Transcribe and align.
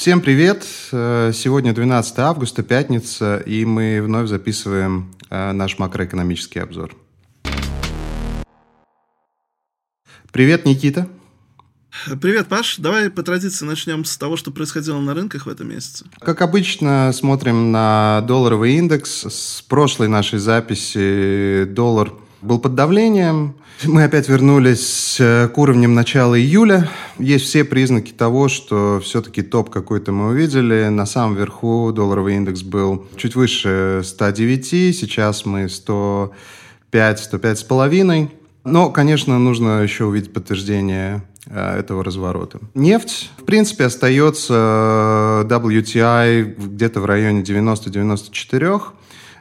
Всем 0.00 0.22
привет! 0.22 0.66
Э, 0.92 1.30
сегодня 1.34 1.74
12 1.74 2.18
августа, 2.20 2.62
пятница, 2.62 3.36
и 3.36 3.66
мы 3.66 4.00
вновь 4.00 4.30
записываем 4.30 5.14
э, 5.28 5.52
наш 5.52 5.78
макроэкономический 5.78 6.62
обзор. 6.62 6.96
Привет, 10.32 10.64
Никита! 10.64 11.06
Привет, 12.22 12.48
Паш. 12.48 12.78
Давай 12.78 13.10
по 13.10 13.22
традиции 13.22 13.66
начнем 13.66 14.06
с 14.06 14.16
того, 14.16 14.38
что 14.38 14.50
происходило 14.50 14.98
на 15.00 15.12
рынках 15.12 15.44
в 15.44 15.50
этом 15.50 15.68
месяце. 15.68 16.06
Как 16.18 16.40
обычно, 16.40 17.12
смотрим 17.12 17.70
на 17.70 18.24
долларовый 18.26 18.76
индекс. 18.76 19.26
С 19.26 19.60
прошлой 19.68 20.08
нашей 20.08 20.38
записи 20.38 21.64
доллар 21.68 22.10
был 22.42 22.58
под 22.58 22.74
давлением. 22.74 23.54
Мы 23.84 24.04
опять 24.04 24.28
вернулись 24.28 25.16
э, 25.18 25.48
к 25.48 25.56
уровням 25.56 25.94
начала 25.94 26.38
июля. 26.38 26.88
Есть 27.18 27.46
все 27.46 27.64
признаки 27.64 28.12
того, 28.12 28.48
что 28.48 29.00
все-таки 29.02 29.42
топ 29.42 29.70
какой-то 29.70 30.12
мы 30.12 30.28
увидели. 30.28 30.88
На 30.88 31.06
самом 31.06 31.36
верху 31.36 31.90
долларовый 31.94 32.36
индекс 32.36 32.62
был 32.62 33.06
чуть 33.16 33.36
выше 33.36 34.02
109, 34.04 34.66
сейчас 34.66 35.46
мы 35.46 35.68
105, 35.68 37.20
105 37.20 37.58
с 37.58 37.62
половиной. 37.62 38.30
Но, 38.64 38.90
конечно, 38.90 39.38
нужно 39.38 39.82
еще 39.82 40.04
увидеть 40.04 40.32
подтверждение 40.34 41.22
э, 41.46 41.78
этого 41.78 42.04
разворота. 42.04 42.58
Нефть, 42.74 43.30
в 43.38 43.44
принципе, 43.44 43.84
остается 43.84 45.44
э, 45.44 45.48
WTI 45.48 46.42
где-то 46.74 47.00
в 47.00 47.06
районе 47.06 47.40
90-94. 47.40 48.82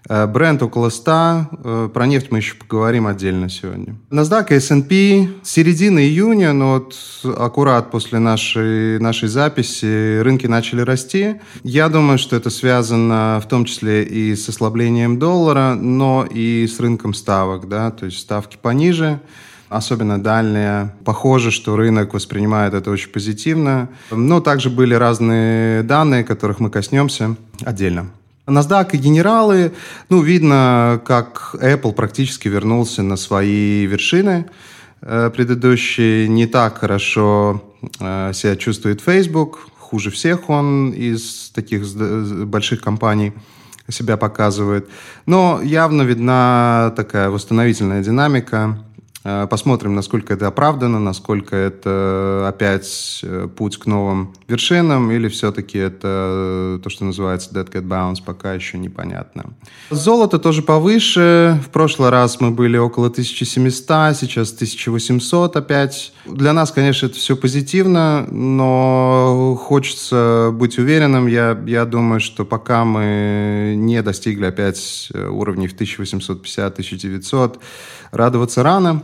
Э, 0.08 0.28
бренд 0.28 0.62
около 0.62 0.90
100. 0.90 1.12
Э, 1.12 1.90
про 1.94 2.08
нефть 2.08 2.28
мы 2.32 2.38
еще 2.40 2.56
поговорим 2.56 3.08
отдельно 3.08 3.50
сегодня. 3.50 3.96
NASDAQ 4.10 4.52
и 4.52 4.56
S&P 4.56 5.30
середины 5.44 6.00
июня, 6.00 6.54
но 6.54 6.74
вот 6.74 6.96
аккурат 7.38 7.92
после 7.92 8.20
нашей, 8.20 9.00
нашей 9.00 9.28
записи 9.28 10.20
рынки 10.22 10.48
начали 10.48 10.82
расти. 10.82 11.36
Я 11.64 11.90
думаю, 11.90 12.18
что 12.18 12.36
это 12.36 12.50
связано 12.50 13.42
в 13.44 13.48
том 13.48 13.66
числе 13.66 14.04
и 14.04 14.36
с 14.36 14.48
ослаблением 14.50 15.20
доллара, 15.20 15.76
но 15.76 16.26
и 16.30 16.68
с 16.68 16.80
рынком 16.80 17.14
ставок. 17.14 17.68
Да? 17.68 17.92
То 17.92 18.06
есть 18.06 18.20
ставки 18.20 18.58
пониже 18.62 19.20
особенно 19.70 20.22
дальние. 20.22 20.96
Похоже, 21.06 21.52
что 21.52 21.76
рынок 21.76 22.16
воспринимает 22.16 22.74
это 22.74 22.90
очень 22.90 23.12
позитивно. 23.12 23.90
Но 24.10 24.42
также 24.42 24.72
были 24.72 24.96
разные 24.96 25.84
данные, 25.84 26.24
которых 26.24 26.60
мы 26.60 26.72
коснемся 26.72 27.36
отдельно. 27.64 28.08
NASDAQ 28.50 28.90
и 28.94 28.98
генералы, 28.98 29.72
ну, 30.10 30.22
видно, 30.22 31.02
как 31.06 31.56
Apple 31.60 31.94
практически 31.94 32.48
вернулся 32.48 33.04
на 33.04 33.16
свои 33.16 33.86
вершины 33.86 34.46
э, 35.02 35.32
предыдущие. 35.36 36.28
Не 36.28 36.48
так 36.48 36.80
хорошо 36.80 37.64
э, 38.00 38.32
себя 38.34 38.56
чувствует 38.56 39.02
Facebook, 39.02 39.60
хуже 39.78 40.12
всех 40.12 40.50
он 40.50 40.92
из 40.92 41.52
таких 41.54 41.84
больших 42.46 42.82
компаний 42.82 43.34
себя 43.90 44.18
показывает. 44.18 44.88
Но 45.26 45.62
явно 45.64 46.04
видна 46.04 46.94
такая 46.96 47.30
восстановительная 47.30 48.04
динамика. 48.04 48.78
Э, 49.24 49.48
посмотрим, 49.50 49.96
насколько 49.96 50.34
это 50.34 50.48
оправдано, 50.48 51.00
насколько 51.00 51.56
это 51.56 52.46
опять 52.48 53.20
э, 53.24 53.50
путь 53.54 53.78
к 53.78 53.86
новым 53.86 54.34
вершинам, 54.48 55.12
или 55.12 55.28
все-таки 55.28 55.78
это 55.78 56.80
то, 56.82 56.90
что 56.90 57.04
называется 57.04 57.50
Dead 57.52 57.70
Cat 57.70 57.84
Bounce, 57.84 58.24
пока 58.26 58.54
еще 58.54 58.78
непонятно. 58.78 59.54
Золото 59.90 60.40
тоже 60.40 60.62
повыше. 60.62 61.60
В 61.66 61.70
прошлый 61.70 62.10
раз 62.12 62.40
мы 62.40 62.52
были 62.52 62.78
около 62.78 63.08
1700, 63.08 64.16
сейчас 64.16 64.54
1800 64.54 65.56
опять. 65.58 66.14
Для 66.26 66.54
нас, 66.54 66.72
конечно, 66.72 67.08
это 67.08 67.16
все 67.16 67.36
позитивно, 67.36 68.26
но 68.32 69.60
хочется 69.62 70.52
быть 70.54 70.78
уверенным. 70.78 71.28
Я, 71.28 71.60
я 71.66 71.86
думаю, 71.86 72.22
что 72.22 72.46
пока 72.46 72.86
мы 72.86 73.74
не 73.76 74.02
достигли 74.02 74.46
опять 74.46 75.10
э, 75.14 75.28
уровней 75.28 75.68
в 75.68 75.76
1850-1900, 75.76 77.60
радоваться 78.12 78.64
рано. 78.64 79.04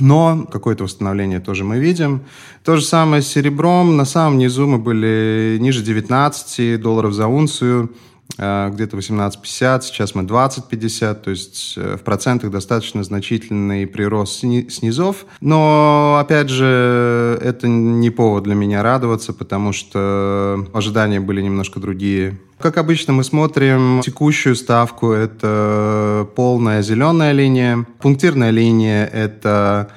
Но 0.00 0.46
какое-то 0.50 0.84
восстановление 0.84 1.40
тоже 1.40 1.64
мы 1.64 1.78
видим. 1.78 2.22
То 2.64 2.76
же 2.76 2.82
самое 2.82 3.22
с 3.22 3.28
серебром. 3.28 3.96
На 3.96 4.04
самом 4.04 4.38
низу 4.38 4.66
мы 4.66 4.78
были 4.78 5.58
ниже 5.60 5.82
19 5.82 6.80
долларов 6.80 7.12
за 7.12 7.26
унцию. 7.26 7.90
Э, 8.38 8.70
где-то 8.72 8.96
18,50, 8.96 9.82
сейчас 9.82 10.14
мы 10.14 10.22
20,50, 10.22 11.14
то 11.14 11.30
есть 11.30 11.74
э, 11.76 11.96
в 11.96 12.02
процентах 12.02 12.50
достаточно 12.50 13.04
значительный 13.04 13.86
прирост 13.86 14.40
снизов. 14.40 15.26
Но, 15.40 16.18
опять 16.20 16.48
же, 16.48 17.38
это 17.42 17.68
не 17.68 18.10
повод 18.10 18.44
для 18.44 18.54
меня 18.54 18.82
радоваться, 18.82 19.32
потому 19.32 19.72
что 19.72 20.66
ожидания 20.72 21.20
были 21.20 21.42
немножко 21.42 21.80
другие. 21.80 22.38
Как 22.58 22.78
обычно, 22.78 23.12
мы 23.12 23.24
смотрим 23.24 24.00
текущую 24.02 24.54
ставку, 24.54 25.10
это 25.10 26.28
полная 26.36 26.80
зеленая 26.82 27.32
линия. 27.32 27.84
Пунктирная 28.00 28.50
линия– 28.50 29.04
это 29.12 29.90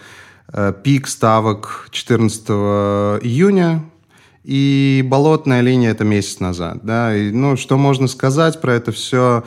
э, 0.51 0.73
пик 0.83 1.07
ставок 1.07 1.87
14 1.91 2.49
июня, 3.23 3.83
и 4.45 5.03
болотная 5.05 5.61
линия 5.61 5.91
это 5.91 6.03
месяц 6.03 6.39
назад. 6.39 6.79
Да? 6.83 7.15
И, 7.15 7.31
ну, 7.31 7.57
что 7.57 7.77
можно 7.77 8.07
сказать 8.07 8.61
про 8.61 8.73
это 8.73 8.91
все? 8.91 9.43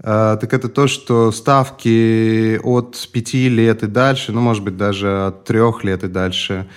Э, 0.00 0.36
так 0.40 0.52
это 0.52 0.68
то, 0.68 0.86
что 0.88 1.32
ставки 1.32 2.58
от 2.62 3.08
пяти 3.12 3.48
лет 3.48 3.82
и 3.82 3.86
дальше, 3.86 4.32
ну, 4.32 4.40
может 4.40 4.62
быть, 4.62 4.76
даже 4.76 5.26
от 5.26 5.44
трех 5.44 5.84
лет 5.84 6.04
и 6.04 6.08
дальше, 6.08 6.68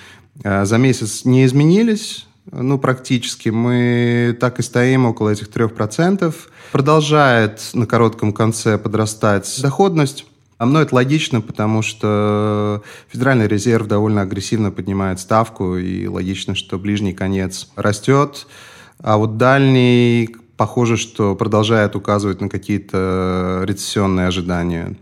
э, 0.44 0.66
за 0.66 0.78
месяц 0.78 1.26
не 1.26 1.46
изменились. 1.46 2.26
Ну, 2.52 2.78
практически. 2.78 3.50
Мы 3.50 4.38
так 4.40 4.60
и 4.60 4.62
стоим 4.62 5.06
около 5.06 5.30
этих 5.30 5.50
трех 5.50 5.74
процентов. 5.74 6.50
Продолжает 6.72 7.60
на 7.74 7.88
коротком 7.88 8.32
конце 8.32 8.78
подрастать 8.78 9.54
доходность. 9.62 10.26
А 10.58 10.66
мной 10.66 10.84
это 10.84 10.96
логично, 10.96 11.42
потому 11.42 11.82
что 11.82 12.82
Федеральный 13.10 13.48
резерв 13.48 13.88
довольно 13.88 14.22
агрессивно 14.22 14.72
поднимает 14.72 15.20
ставку, 15.20 15.76
и 15.76 16.08
логично, 16.08 16.56
что 16.56 16.80
ближний 16.80 17.14
конец 17.14 17.70
растет, 17.76 18.48
а 19.00 19.18
вот 19.18 19.38
дальний, 19.38 20.34
похоже, 20.56 20.96
что 20.96 21.36
продолжает 21.36 21.96
указывать 21.96 22.40
на 22.40 22.48
какие-то 22.48 23.64
рецессионные 23.66 24.28
ожидания. 24.28 24.96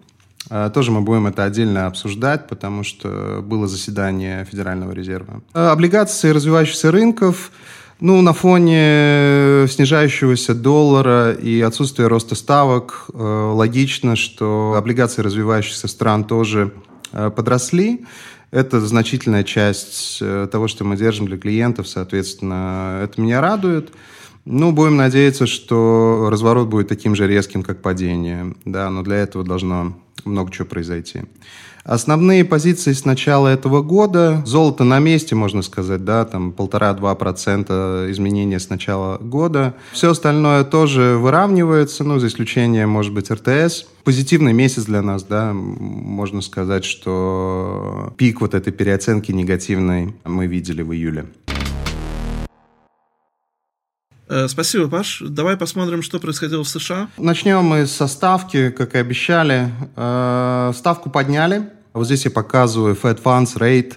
А 0.49 0.69
тоже 0.69 0.91
мы 0.91 1.01
будем 1.01 1.27
это 1.27 1.43
отдельно 1.43 1.85
обсуждать, 1.85 2.47
потому 2.47 2.83
что 2.83 3.43
было 3.43 3.67
заседание 3.67 4.45
Федерального 4.45 4.91
резерва. 4.91 5.41
Облигации 5.53 6.29
развивающихся 6.29 6.91
рынков– 6.91 7.51
ну, 7.99 8.21
на 8.21 8.33
фоне 8.33 9.67
снижающегося 9.67 10.53
доллара 10.53 11.31
и 11.31 11.61
отсутствия 11.61 12.07
роста 12.07 12.35
ставок 12.35 13.05
э, 13.13 13.51
логично, 13.53 14.15
что 14.15 14.75
облигации 14.77 15.21
развивающихся 15.21 15.87
стран 15.87 16.23
тоже 16.23 16.73
э, 17.11 17.29
подросли. 17.29 18.05
Это 18.51 18.79
значительная 18.81 19.43
часть 19.43 20.19
э, 20.21 20.47
того, 20.51 20.67
что 20.67 20.83
мы 20.83 20.97
держим 20.97 21.27
для 21.27 21.37
клиентов, 21.37 21.87
соответственно, 21.87 23.01
это 23.03 23.21
меня 23.21 23.41
радует. 23.41 23.91
Ну, 24.45 24.73
будем 24.73 24.97
надеяться, 24.97 25.47
что 25.47 26.27
разворот 26.29 26.67
будет 26.67 26.89
таким 26.89 27.15
же 27.15 27.27
резким, 27.27 27.63
как 27.63 27.81
падение. 27.81 28.53
Да, 28.65 28.89
но 28.89 29.01
для 29.01 29.17
этого 29.17 29.45
должно 29.45 29.97
много 30.25 30.51
чего 30.51 30.67
произойти. 30.67 31.21
Основные 31.83 32.45
позиции 32.45 32.93
с 32.93 33.03
начала 33.03 33.49
этого 33.49 33.81
года. 33.81 34.41
Золото 34.45 34.85
на 34.85 34.99
месте, 34.99 35.35
можно 35.35 35.61
сказать, 35.61 36.05
да, 36.05 36.23
там 36.23 36.53
полтора-два 36.53 37.13
процента 37.15 38.05
изменения 38.09 38.59
с 38.59 38.69
начала 38.69 39.17
года. 39.17 39.73
Все 39.91 40.11
остальное 40.11 40.63
тоже 40.63 41.17
выравнивается, 41.19 42.05
ну, 42.05 42.19
за 42.19 42.27
исключением, 42.27 42.89
может 42.89 43.13
быть, 43.13 43.29
РТС. 43.29 43.85
Позитивный 44.05 44.53
месяц 44.53 44.85
для 44.85 45.01
нас, 45.01 45.23
да, 45.23 45.51
можно 45.53 46.41
сказать, 46.41 46.85
что 46.85 48.13
пик 48.17 48.39
вот 48.39 48.53
этой 48.53 48.71
переоценки 48.71 49.31
негативной 49.31 50.15
мы 50.23 50.47
видели 50.47 50.81
в 50.81 50.93
июле. 50.93 51.25
Э, 54.33 54.47
спасибо, 54.47 54.87
Паш. 54.87 55.21
Давай 55.21 55.57
посмотрим, 55.57 56.01
что 56.01 56.19
происходило 56.19 56.63
в 56.63 56.67
США. 56.67 57.07
Начнем 57.17 57.63
мы 57.63 57.85
со 57.85 58.07
ставки, 58.07 58.71
как 58.71 58.95
и 58.95 58.97
обещали. 58.97 59.69
Э, 59.95 60.71
ставку 60.75 61.11
подняли. 61.11 61.69
Вот 61.93 62.05
здесь 62.05 62.25
я 62.25 62.31
показываю 62.31 62.95
Fed 62.95 63.21
Funds 63.21 63.55
Rate 63.59 63.93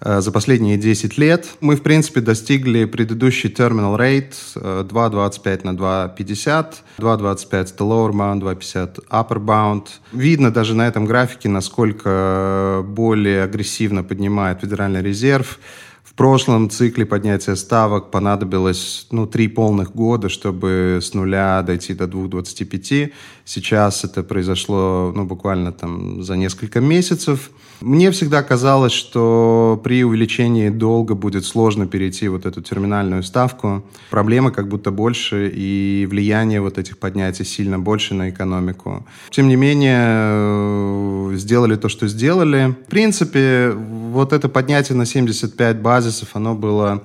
э, 0.00 0.20
за 0.20 0.32
последние 0.32 0.76
10 0.76 1.18
лет. 1.18 1.46
Мы, 1.60 1.76
в 1.76 1.82
принципе, 1.82 2.20
достигли 2.20 2.84
предыдущий 2.84 3.48
terminal 3.48 3.96
rate 3.96 4.34
2.25 4.56 5.60
на 5.62 5.70
2.50. 5.70 6.74
2.25 6.98 7.60
это 7.60 7.84
lower 7.84 8.10
bound, 8.10 8.40
2.50 8.40 9.06
upper 9.08 9.38
bound. 9.38 9.86
Видно 10.10 10.50
даже 10.50 10.74
на 10.74 10.88
этом 10.88 11.04
графике, 11.04 11.48
насколько 11.48 12.82
более 12.84 13.44
агрессивно 13.44 14.02
поднимает 14.02 14.62
Федеральный 14.62 15.00
резерв. 15.00 15.60
В 16.10 16.14
прошлом 16.14 16.68
цикле 16.68 17.06
поднятия 17.06 17.54
ставок 17.54 18.10
понадобилось 18.10 19.06
ну, 19.12 19.26
три 19.26 19.46
полных 19.46 19.94
года, 19.94 20.28
чтобы 20.28 20.98
с 21.00 21.14
нуля 21.14 21.62
дойти 21.62 21.94
до 21.94 22.04
2,25. 22.04 23.12
Сейчас 23.44 24.04
это 24.04 24.24
произошло 24.24 25.12
ну, 25.14 25.24
буквально 25.24 25.72
там 25.72 26.22
за 26.22 26.36
несколько 26.36 26.80
месяцев. 26.80 27.50
Мне 27.80 28.10
всегда 28.10 28.42
казалось, 28.42 28.92
что 28.92 29.80
при 29.82 30.04
увеличении 30.04 30.68
долга 30.68 31.14
будет 31.14 31.46
сложно 31.46 31.86
перейти 31.86 32.28
вот 32.28 32.44
эту 32.44 32.60
терминальную 32.60 33.22
ставку. 33.22 33.82
Проблемы 34.10 34.50
как 34.50 34.68
будто 34.68 34.90
больше, 34.90 35.50
и 35.54 36.06
влияние 36.10 36.60
вот 36.60 36.76
этих 36.76 36.98
поднятий 36.98 37.44
сильно 37.44 37.78
больше 37.78 38.14
на 38.14 38.28
экономику. 38.28 39.06
Тем 39.30 39.48
не 39.48 39.56
менее, 39.56 39.98
э, 40.02 41.32
сделали 41.36 41.76
то, 41.76 41.88
что 41.88 42.06
сделали. 42.06 42.76
В 42.86 42.90
принципе, 42.90 43.70
вот 43.70 44.32
это 44.32 44.48
поднятие 44.48 44.98
на 44.98 45.06
75 45.06 45.80
базисов, 46.00 46.30
оно 46.32 46.54
было 46.54 47.02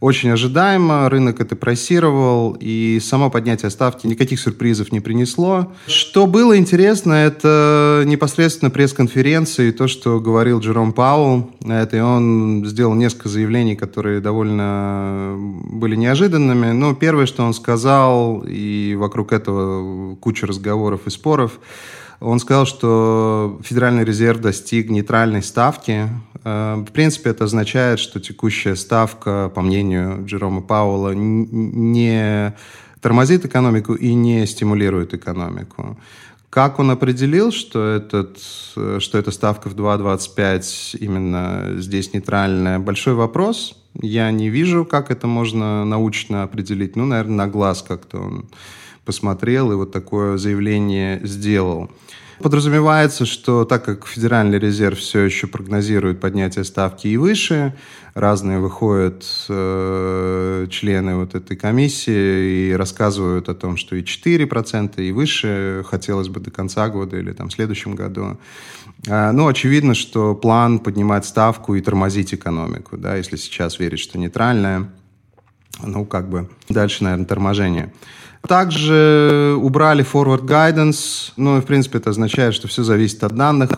очень 0.00 0.30
ожидаемо, 0.30 1.08
рынок 1.08 1.40
это 1.40 1.54
просировал, 1.54 2.56
и 2.58 2.98
само 3.00 3.30
поднятие 3.30 3.70
ставки 3.70 4.04
никаких 4.08 4.40
сюрпризов 4.40 4.90
не 4.90 4.98
принесло. 4.98 5.72
Что 5.86 6.26
было 6.26 6.58
интересно, 6.58 7.12
это 7.12 8.02
непосредственно 8.04 8.72
пресс-конференции, 8.72 9.70
то, 9.70 9.86
что 9.86 10.18
говорил 10.18 10.58
Джером 10.58 10.92
Пауэлл 10.92 11.52
на 11.60 11.82
этой. 11.82 12.02
Он 12.02 12.64
сделал 12.66 12.94
несколько 12.94 13.28
заявлений, 13.28 13.76
которые 13.76 14.20
довольно 14.20 15.36
были 15.70 15.94
неожиданными. 15.94 16.72
Ну, 16.72 16.96
первое, 16.96 17.26
что 17.26 17.44
он 17.44 17.54
сказал, 17.54 18.42
и 18.44 18.96
вокруг 18.98 19.32
этого 19.32 20.16
куча 20.16 20.48
разговоров 20.48 21.02
и 21.06 21.10
споров, 21.10 21.60
он 22.18 22.40
сказал, 22.40 22.66
что 22.66 23.60
Федеральный 23.62 24.04
резерв 24.04 24.40
достиг 24.40 24.90
нейтральной 24.90 25.42
ставки. 25.44 26.08
Э, 26.44 26.76
в 26.76 26.92
принципе, 26.92 27.30
это 27.30 27.44
означает, 27.44 27.98
что 27.98 28.20
текущая 28.20 28.76
ставка, 28.76 29.50
по 29.54 29.62
мнению 29.62 30.24
Джерома 30.26 30.62
Пауэлла, 30.62 31.12
не 31.14 32.54
тормозит 33.00 33.44
экономику 33.44 33.94
и 33.94 34.14
не 34.14 34.46
стимулирует 34.46 35.14
экономику. 35.14 35.98
Как 36.50 36.78
он 36.78 36.90
определил, 36.90 37.50
что, 37.50 37.86
этот, 37.86 38.38
что 38.38 39.18
эта 39.18 39.30
ставка 39.30 39.70
в 39.70 39.74
2.25 39.74 40.98
именно 40.98 41.80
здесь 41.80 42.12
нейтральная? 42.12 42.78
Большой 42.78 43.14
вопрос. 43.14 43.74
Я 44.00 44.30
не 44.30 44.50
вижу, 44.50 44.84
как 44.84 45.10
это 45.10 45.26
можно 45.26 45.84
научно 45.86 46.42
определить. 46.42 46.94
Ну, 46.94 47.06
наверное, 47.06 47.46
на 47.46 47.48
глаз 47.48 47.82
как-то 47.82 48.18
он 48.18 48.50
посмотрел 49.04 49.72
и 49.72 49.74
вот 49.74 49.92
такое 49.92 50.36
заявление 50.36 51.20
сделал. 51.24 51.90
Подразумевается, 52.42 53.24
что 53.24 53.64
так 53.64 53.84
как 53.84 54.06
Федеральный 54.06 54.58
резерв 54.58 54.98
все 54.98 55.20
еще 55.20 55.46
прогнозирует 55.46 56.20
поднятие 56.20 56.64
ставки 56.64 57.06
и 57.06 57.16
выше, 57.16 57.74
разные 58.14 58.58
выходят 58.58 59.24
э, 59.48 60.66
члены 60.68 61.16
вот 61.16 61.36
этой 61.36 61.56
комиссии 61.56 62.70
и 62.70 62.72
рассказывают 62.72 63.48
о 63.48 63.54
том, 63.54 63.76
что 63.76 63.94
и 63.94 64.02
4% 64.02 65.00
и 65.00 65.12
выше 65.12 65.84
хотелось 65.86 66.28
бы 66.28 66.40
до 66.40 66.50
конца 66.50 66.88
года 66.88 67.16
или 67.16 67.32
там 67.32 67.48
в 67.48 67.52
следующем 67.52 67.94
году. 67.94 68.38
А, 69.08 69.30
ну, 69.30 69.46
очевидно, 69.46 69.94
что 69.94 70.34
план 70.34 70.80
поднимать 70.80 71.24
ставку 71.24 71.76
и 71.76 71.80
тормозить 71.80 72.34
экономику, 72.34 72.96
да, 72.96 73.16
если 73.16 73.36
сейчас 73.36 73.78
верить, 73.78 74.00
что 74.00 74.18
нейтральная, 74.18 74.90
ну, 75.80 76.04
как 76.04 76.28
бы 76.28 76.50
дальше, 76.68 77.04
наверное, 77.04 77.26
торможение. 77.26 77.92
Также 78.46 79.56
убрали 79.60 80.04
forward 80.04 80.44
guidance. 80.44 81.32
Ну, 81.36 81.60
в 81.60 81.64
принципе, 81.64 81.98
это 81.98 82.10
означает, 82.10 82.54
что 82.54 82.68
все 82.68 82.82
зависит 82.82 83.22
от 83.24 83.34
данных. 83.34 83.70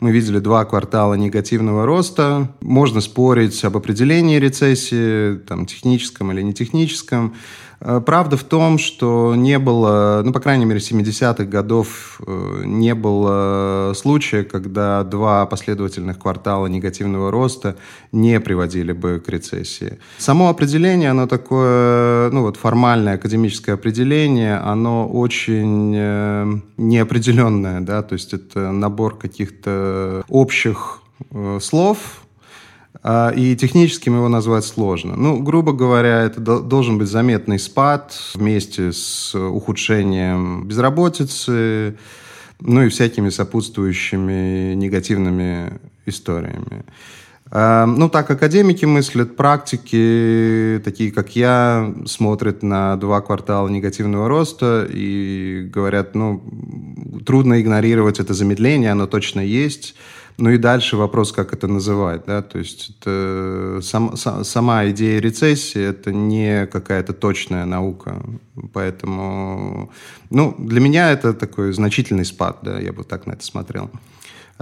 Мы 0.00 0.12
видели 0.12 0.38
два 0.38 0.64
квартала 0.64 1.14
негативного 1.14 1.84
роста. 1.84 2.54
Можно 2.60 3.00
спорить 3.02 3.62
об 3.64 3.76
определении 3.76 4.38
рецессии, 4.38 5.36
там, 5.36 5.66
техническом 5.66 6.32
или 6.32 6.40
нетехническом. 6.42 7.34
Правда 7.80 8.36
в 8.36 8.44
том, 8.44 8.78
что 8.78 9.34
не 9.34 9.58
было, 9.58 10.22
ну, 10.24 10.32
по 10.32 10.40
крайней 10.40 10.64
мере, 10.66 10.80
70-х 10.80 11.44
годов 11.44 12.20
э, 12.26 12.62
не 12.64 12.94
было 12.94 13.92
случая, 13.94 14.44
когда 14.44 15.02
два 15.04 15.46
последовательных 15.46 16.18
квартала 16.18 16.66
негативного 16.66 17.30
роста 17.30 17.76
не 18.12 18.38
приводили 18.40 18.92
бы 18.92 19.22
к 19.24 19.28
рецессии. 19.28 19.98
Само 20.18 20.48
определение, 20.48 21.10
оно 21.10 21.26
такое, 21.26 22.30
ну, 22.30 22.42
вот 22.42 22.56
формальное 22.56 23.14
академическое 23.14 23.74
определение, 23.74 24.56
оно 24.56 25.08
очень 25.08 25.94
э, 25.96 26.46
неопределенное, 26.76 27.80
да, 27.80 28.02
то 28.02 28.12
есть 28.12 28.34
это 28.34 28.72
набор 28.72 29.16
каких-то 29.16 30.22
общих 30.28 31.02
слов, 31.60 32.19
и 33.04 33.56
техническим 33.56 34.16
его 34.16 34.28
назвать 34.28 34.64
сложно. 34.64 35.16
Ну, 35.16 35.40
грубо 35.40 35.72
говоря, 35.72 36.22
это 36.22 36.40
должен 36.40 36.98
быть 36.98 37.08
заметный 37.08 37.58
спад 37.58 38.14
вместе 38.34 38.92
с 38.92 39.34
ухудшением 39.34 40.66
безработицы, 40.66 41.96
ну 42.60 42.82
и 42.82 42.88
всякими 42.90 43.30
сопутствующими 43.30 44.74
негативными 44.74 45.80
историями. 46.04 46.84
А, 47.52 47.84
ну, 47.86 48.08
так 48.08 48.30
академики 48.30 48.84
мыслят, 48.84 49.34
практики, 49.34 50.80
такие 50.84 51.10
как 51.10 51.34
я, 51.34 51.92
смотрят 52.06 52.62
на 52.62 52.96
два 52.96 53.20
квартала 53.22 53.68
негативного 53.68 54.28
роста 54.28 54.86
и 54.88 55.68
говорят, 55.72 56.14
ну, 56.14 56.42
трудно 57.26 57.60
игнорировать 57.60 58.20
это 58.20 58.34
замедление, 58.34 58.92
оно 58.92 59.06
точно 59.06 59.40
есть. 59.40 59.96
Ну 60.38 60.50
и 60.50 60.58
дальше 60.58 60.96
вопрос, 60.96 61.32
как 61.32 61.52
это 61.52 61.68
называть, 61.68 62.22
да, 62.26 62.40
то 62.42 62.58
есть 62.58 62.90
это 62.90 63.80
сам, 63.82 64.16
сам, 64.16 64.44
сама 64.44 64.88
идея 64.88 65.20
рецессии 65.20 65.82
это 65.82 66.12
не 66.12 66.66
какая-то 66.66 67.12
точная 67.12 67.66
наука, 67.66 68.22
поэтому, 68.72 69.90
ну, 70.30 70.54
для 70.58 70.80
меня 70.80 71.10
это 71.10 71.34
такой 71.34 71.72
значительный 71.72 72.24
спад, 72.24 72.58
да, 72.62 72.80
я 72.80 72.92
бы 72.92 73.04
так 73.04 73.26
на 73.26 73.32
это 73.32 73.44
смотрел. 73.44 73.90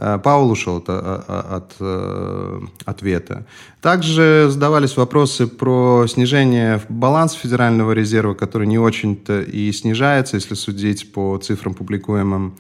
А, 0.01 0.19
Паул 0.19 0.51
ушел 0.51 0.77
от, 0.77 0.89
от, 0.89 1.29
от 1.29 1.75
э, 1.81 2.61
ответа. 2.85 3.47
Также 3.81 4.47
задавались 4.49 4.97
вопросы 4.97 5.49
про 5.49 6.07
снижение 6.07 6.81
баланса 6.89 7.37
Федерального 7.37 7.93
резерва, 7.93 8.35
который 8.35 8.69
не 8.69 8.79
очень-то 8.79 9.41
и 9.41 9.73
снижается, 9.73 10.37
если 10.37 10.55
судить 10.55 11.13
по 11.13 11.37
цифрам, 11.39 11.75
публикуемым 11.75 12.55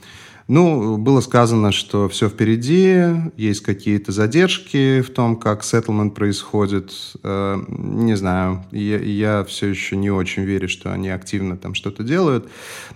ну, 0.49 0.97
было 0.97 1.21
сказано, 1.21 1.73
что 1.73 2.09
все 2.09 2.31
впереди, 2.31 3.05
есть 3.37 3.61
какие-то 3.61 4.12
задержки 4.12 5.02
в 5.02 5.11
том, 5.11 5.37
как 5.37 5.62
сеттлмент 5.62 6.14
происходит. 6.14 6.90
Э, 7.23 7.62
не 7.69 8.17
знаю, 8.17 8.64
я, 8.73 8.99
я 8.99 9.45
все 9.45 9.67
еще 9.67 9.97
не 9.97 10.11
очень 10.11 10.45
верю, 10.45 10.67
что 10.71 10.90
они 10.90 11.11
активно 11.11 11.59
там 11.59 11.75
что-то 11.75 12.02
делают. 12.02 12.49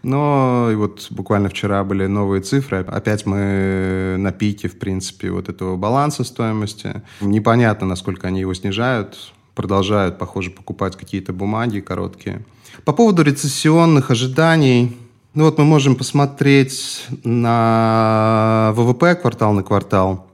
Но 0.02 0.70
и 0.72 0.74
вот 0.74 1.08
буквально 1.10 1.50
вчера 1.50 1.84
были 1.84 2.06
новые 2.06 2.40
цифры. 2.40 2.78
Опять 2.88 3.26
мы 3.26 4.16
на 4.18 4.32
пике, 4.32 4.68
в 4.68 4.78
принципе, 4.78 5.30
вот 5.30 5.50
этого 5.50 5.76
баланса 5.76 6.24
стоимости. 6.24 7.02
Непонятно, 7.20 7.86
насколько 7.86 8.28
они 8.28 8.40
его 8.40 8.54
снижают. 8.54 9.30
Продолжают, 9.54 10.18
похоже, 10.18 10.50
покупать 10.50 10.96
какие-то 10.96 11.34
бумаги 11.34 11.80
короткие. 11.80 12.46
По 12.86 12.94
поводу 12.94 13.22
рецессионных 13.22 14.10
ожиданий, 14.10 14.96
ну 15.34 15.44
вот 15.44 15.56
мы 15.56 15.64
можем 15.64 15.96
посмотреть 15.96 17.06
на 17.24 18.72
ВВП 18.74 19.14
квартал 19.14 19.54
на 19.54 19.62
квартал. 19.62 20.26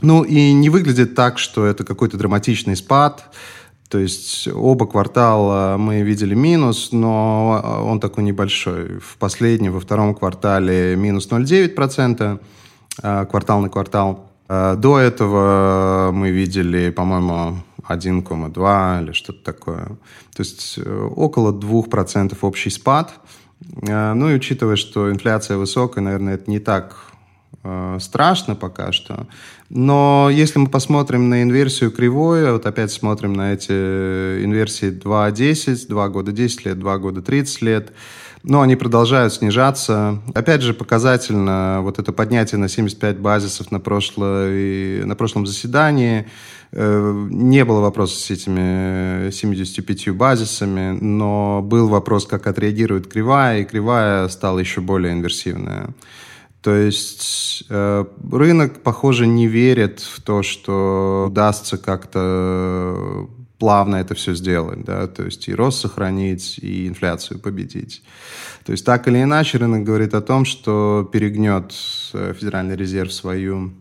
Ну 0.00 0.24
и 0.24 0.52
не 0.52 0.70
выглядит 0.70 1.14
так, 1.14 1.38
что 1.38 1.64
это 1.64 1.84
какой-то 1.84 2.16
драматичный 2.16 2.74
спад. 2.74 3.30
То 3.88 3.98
есть 3.98 4.48
оба 4.48 4.86
квартала 4.86 5.76
мы 5.78 6.02
видели 6.02 6.34
минус, 6.34 6.88
но 6.90 7.84
он 7.86 8.00
такой 8.00 8.24
небольшой. 8.24 8.98
В 8.98 9.16
последнем, 9.18 9.72
во 9.72 9.78
втором 9.78 10.16
квартале 10.16 10.96
минус 10.96 11.28
0,9% 11.28 12.40
а, 13.02 13.24
квартал 13.26 13.60
на 13.60 13.68
квартал. 13.68 14.32
А, 14.48 14.74
до 14.74 14.98
этого 14.98 16.10
мы 16.12 16.30
видели, 16.30 16.90
по-моему, 16.90 17.62
1,2 17.88 19.02
или 19.02 19.12
что-то 19.12 19.44
такое. 19.44 19.84
То 20.34 20.40
есть 20.40 20.74
э, 20.78 21.08
около 21.14 21.52
2% 21.52 22.36
общий 22.40 22.70
спад– 22.70 23.14
ну 23.82 24.30
и 24.30 24.34
учитывая, 24.34 24.76
что 24.76 25.10
инфляция 25.10 25.56
высокая, 25.56 26.02
наверное, 26.04 26.34
это 26.34 26.50
не 26.50 26.58
так 26.58 26.96
э, 27.62 27.98
страшно 28.00 28.54
пока 28.54 28.92
что. 28.92 29.26
Но 29.70 30.28
если 30.30 30.58
мы 30.58 30.68
посмотрим 30.68 31.28
на 31.28 31.42
инверсию 31.42 31.90
кривой, 31.90 32.52
вот 32.52 32.66
опять 32.66 32.92
смотрим 32.92 33.32
на 33.32 33.54
эти 33.54 33.72
инверсии 33.72 34.90
2-10, 34.90 35.88
2 35.88 36.08
года 36.08 36.32
10 36.32 36.66
лет, 36.66 36.78
2 36.78 36.98
года 36.98 37.22
30 37.22 37.62
лет, 37.62 37.92
но 38.44 38.60
они 38.60 38.76
продолжают 38.76 39.32
снижаться. 39.32 40.20
Опять 40.34 40.60
же, 40.60 40.74
показательно 40.74 41.80
вот 41.82 41.98
это 41.98 42.12
поднятие 42.12 42.58
на 42.58 42.68
75 42.68 43.18
базисов 43.18 43.70
на, 43.70 43.80
прошлой, 43.80 45.04
на 45.06 45.16
прошлом 45.16 45.46
заседании. 45.46 46.26
Э, 46.72 47.26
не 47.30 47.64
было 47.64 47.80
вопроса 47.80 48.20
с 48.20 48.30
этими 48.30 49.30
75 49.30 50.10
базисами, 50.10 50.96
но 51.00 51.62
был 51.62 51.88
вопрос, 51.88 52.26
как 52.26 52.46
отреагирует 52.46 53.06
кривая, 53.06 53.60
и 53.60 53.64
кривая 53.64 54.28
стала 54.28 54.58
еще 54.58 54.82
более 54.82 55.14
инверсивная. 55.14 55.94
То 56.60 56.74
есть 56.74 57.64
э, 57.70 58.04
рынок, 58.30 58.82
похоже, 58.82 59.26
не 59.26 59.46
верит 59.46 60.00
в 60.00 60.20
то, 60.20 60.42
что 60.42 61.26
удастся 61.28 61.78
как-то 61.78 63.26
плавно 63.64 63.96
это 63.96 64.14
все 64.14 64.34
сделать, 64.34 64.84
да, 64.84 65.06
то 65.06 65.24
есть 65.24 65.48
и 65.48 65.54
рост 65.54 65.80
сохранить, 65.80 66.58
и 66.58 66.86
инфляцию 66.86 67.40
победить. 67.40 68.02
То 68.66 68.72
есть 68.72 68.84
так 68.84 69.08
или 69.08 69.22
иначе 69.22 69.56
рынок 69.56 69.84
говорит 69.84 70.12
о 70.12 70.20
том, 70.20 70.44
что 70.44 71.08
перегнет 71.10 71.72
э, 72.12 72.34
Федеральный 72.38 72.76
резерв 72.76 73.10
свою 73.10 73.72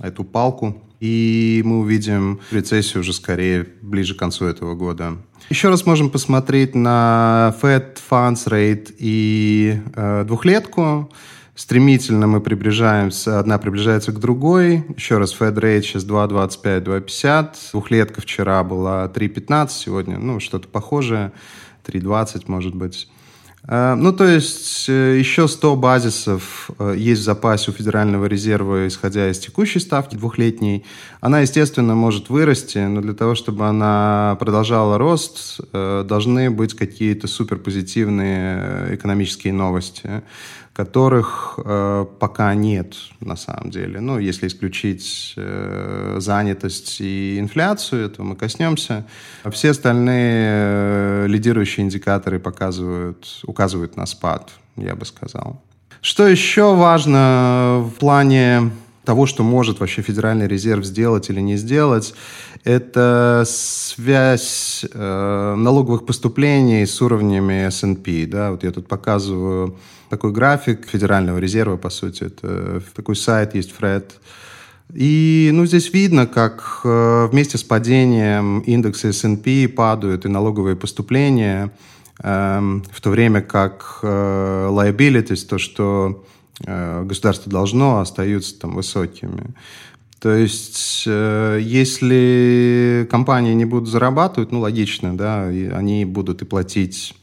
эту 0.00 0.24
палку, 0.24 0.82
и 0.98 1.62
мы 1.64 1.78
увидим 1.78 2.40
рецессию 2.50 3.02
уже 3.02 3.12
скорее 3.12 3.68
ближе 3.80 4.16
к 4.16 4.18
концу 4.18 4.46
этого 4.46 4.74
года. 4.74 5.18
Еще 5.50 5.68
раз 5.68 5.86
можем 5.86 6.10
посмотреть 6.10 6.74
на 6.74 7.54
Fed 7.62 7.98
Funds 8.10 8.48
Rate 8.48 8.92
и 8.98 9.82
э, 9.94 10.24
двухлетку 10.26 11.12
стремительно 11.56 12.28
мы 12.28 12.40
приближаемся, 12.40 13.40
одна 13.40 13.58
приближается 13.58 14.12
к 14.12 14.20
другой. 14.20 14.84
Еще 14.96 15.18
раз, 15.18 15.34
Fed 15.36 15.54
Rate 15.54 15.82
сейчас 15.82 16.04
2,25, 16.04 16.84
2,50. 16.84 17.48
Двухлетка 17.72 18.20
вчера 18.20 18.62
была 18.62 19.06
3,15, 19.06 19.70
сегодня, 19.70 20.18
ну, 20.18 20.38
что-то 20.38 20.68
похожее, 20.68 21.32
3,20, 21.84 22.44
может 22.46 22.74
быть. 22.74 23.08
Э, 23.68 23.94
ну, 23.94 24.12
то 24.12 24.24
есть 24.24 24.88
э, 24.88 25.18
еще 25.18 25.48
100 25.48 25.76
базисов 25.76 26.70
э, 26.78 26.94
есть 26.96 27.22
в 27.22 27.24
запасе 27.24 27.70
у 27.70 27.74
Федерального 27.74 28.26
резерва, 28.26 28.86
исходя 28.86 29.28
из 29.30 29.38
текущей 29.38 29.80
ставки 29.80 30.14
двухлетней. 30.14 30.84
Она, 31.20 31.40
естественно, 31.40 31.94
может 31.94 32.30
вырасти, 32.30 32.78
но 32.78 33.00
для 33.00 33.14
того, 33.14 33.34
чтобы 33.34 33.66
она 33.66 34.36
продолжала 34.38 34.98
рост, 34.98 35.60
должны 35.72 36.50
быть 36.50 36.74
какие-то 36.74 37.26
суперпозитивные 37.26 38.94
экономические 38.94 39.52
новости 39.52 40.22
которых 40.76 41.58
э, 41.64 42.06
пока 42.20 42.54
нет 42.54 42.96
на 43.20 43.36
самом 43.36 43.70
деле. 43.70 43.98
Ну, 44.00 44.18
если 44.18 44.46
исключить 44.46 45.32
э, 45.36 46.16
занятость 46.18 47.00
и 47.00 47.38
инфляцию, 47.38 48.10
то 48.10 48.22
мы 48.22 48.36
коснемся. 48.36 49.06
Все 49.50 49.70
остальные 49.70 50.44
э, 50.44 51.26
лидирующие 51.28 51.86
индикаторы 51.86 52.38
показывают, 52.38 53.40
указывают 53.44 53.96
на 53.96 54.04
спад, 54.04 54.50
я 54.76 54.94
бы 54.94 55.06
сказал. 55.06 55.62
Что 56.02 56.28
еще 56.28 56.74
важно 56.74 57.82
в 57.82 57.98
плане 57.98 58.70
того, 59.06 59.24
что 59.24 59.42
может 59.42 59.80
вообще 59.80 60.02
Федеральный 60.02 60.48
резерв 60.48 60.84
сделать 60.84 61.30
или 61.30 61.40
не 61.40 61.56
сделать, 61.56 62.12
это 62.64 63.44
связь 63.46 64.84
э, 64.92 65.54
налоговых 65.56 66.04
поступлений 66.04 66.84
с 66.84 67.00
уровнями 67.00 67.66
S&P. 67.68 68.26
Да? 68.26 68.50
Вот 68.50 68.64
я 68.64 68.72
тут 68.72 68.88
показываю 68.88 69.78
такой 70.10 70.32
график 70.32 70.86
Федерального 70.86 71.38
резерва, 71.38 71.76
по 71.76 71.90
сути. 71.90 72.24
Это 72.24 72.82
такой 72.94 73.16
сайт 73.16 73.54
есть, 73.54 73.72
Фред. 73.72 74.16
И 74.92 75.50
ну, 75.52 75.66
здесь 75.66 75.92
видно, 75.92 76.26
как 76.26 76.80
э, 76.84 77.28
вместе 77.30 77.58
с 77.58 77.62
падением 77.62 78.60
индекса 78.60 79.08
S&P 79.08 79.68
падают 79.68 80.24
и 80.24 80.28
налоговые 80.28 80.76
поступления, 80.76 81.72
э, 82.22 82.80
в 82.90 83.00
то 83.00 83.10
время 83.10 83.40
как 83.40 84.00
э, 84.02 84.68
liabilities, 84.70 85.46
то, 85.48 85.58
что 85.58 86.24
государство 86.60 87.50
должно, 87.50 88.00
остаются 88.00 88.58
там 88.58 88.74
высокими. 88.74 89.54
То 90.20 90.34
есть, 90.34 91.04
э, 91.06 91.60
если 91.62 93.06
компании 93.10 93.52
не 93.52 93.66
будут 93.66 93.88
зарабатывать, 93.88 94.50
ну, 94.50 94.60
логично, 94.60 95.16
да, 95.16 95.44
они 95.44 96.04
будут 96.04 96.42
и 96.42 96.44
платить 96.46 97.14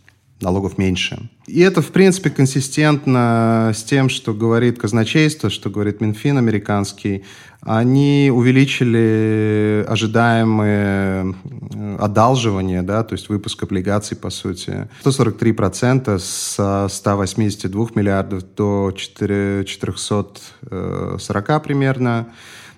налогов 0.44 0.78
меньше. 0.78 1.30
И 1.48 1.62
это, 1.62 1.82
в 1.82 1.88
принципе, 1.88 2.30
консистентно 2.30 3.72
с 3.74 3.84
тем, 3.84 4.10
что 4.10 4.34
говорит 4.34 4.80
казначейство, 4.80 5.50
что 5.50 5.70
говорит 5.70 6.02
Минфин 6.02 6.38
американский. 6.38 7.24
Они 7.62 8.30
увеличили 8.34 9.86
ожидаемые 9.88 11.34
э, 11.74 11.98
одалживания, 12.00 12.84
да, 12.84 13.04
то 13.04 13.14
есть 13.14 13.30
выпуск 13.30 13.64
облигаций, 13.64 14.18
по 14.18 14.30
сути, 14.30 14.90
143% 15.06 16.20
с 16.20 16.88
182 16.90 17.88
миллиардов 17.96 18.44
до 18.56 18.92
440 18.96 21.64
примерно. 21.64 22.28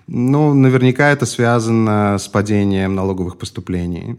Ну, 0.08 0.54
наверняка 0.54 1.10
это 1.10 1.26
связано 1.26 2.16
с 2.18 2.28
падением 2.28 2.94
налоговых 2.94 3.38
поступлений. 3.38 4.16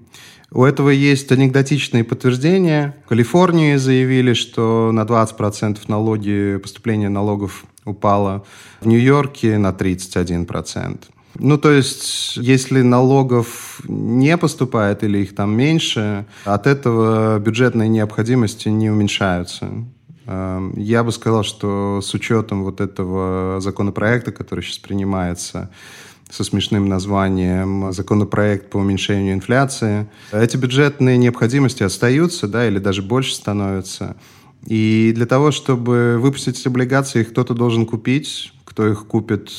У 0.52 0.64
этого 0.64 0.90
есть 0.90 1.32
анекдотичные 1.32 2.04
подтверждения. 2.04 2.96
В 3.06 3.10
Калифорнии 3.10 3.76
заявили, 3.76 4.34
что 4.34 4.92
на 4.94 5.02
20% 5.02 5.80
налоги, 5.88 6.58
поступление 6.62 7.10
налогов 7.10 7.66
упало. 7.84 8.46
В 8.80 8.88
Нью-Йорке 8.88 9.58
на 9.58 9.72
31%. 9.72 11.00
Ну, 11.40 11.58
то 11.58 11.72
есть, 11.72 12.38
если 12.38 12.82
налогов 12.82 13.82
не 13.88 14.38
поступает 14.38 15.04
или 15.04 15.20
их 15.20 15.36
там 15.36 15.56
меньше, 15.56 16.26
от 16.46 16.66
этого 16.66 17.38
бюджетные 17.40 17.90
необходимости 17.90 18.70
не 18.70 18.90
уменьшаются. 18.90 19.70
Эм, 20.26 20.74
я 20.78 21.04
бы 21.04 21.12
сказал, 21.12 21.44
что 21.44 22.02
с 22.02 22.14
учетом 22.14 22.64
вот 22.64 22.82
этого 22.82 23.60
законопроекта, 23.60 24.32
который 24.32 24.64
сейчас 24.64 24.80
принимается, 24.80 25.70
со 26.30 26.44
смешным 26.44 26.88
названием 26.88 27.92
«Законопроект 27.92 28.70
по 28.70 28.78
уменьшению 28.78 29.34
инфляции». 29.34 30.08
Эти 30.32 30.58
бюджетные 30.58 31.18
необходимости 31.18 31.84
остаются, 31.84 32.48
да, 32.48 32.68
или 32.68 32.80
даже 32.80 33.02
больше 33.02 33.36
становятся. 33.36 34.16
И 34.66 35.14
для 35.16 35.26
того, 35.26 35.52
чтобы 35.52 36.18
выпустить 36.20 36.66
облигации, 36.66 37.22
их 37.22 37.30
кто-то 37.30 37.54
должен 37.54 37.86
купить. 37.86 38.52
Кто 38.66 38.88
их 38.88 39.08
купит, 39.08 39.52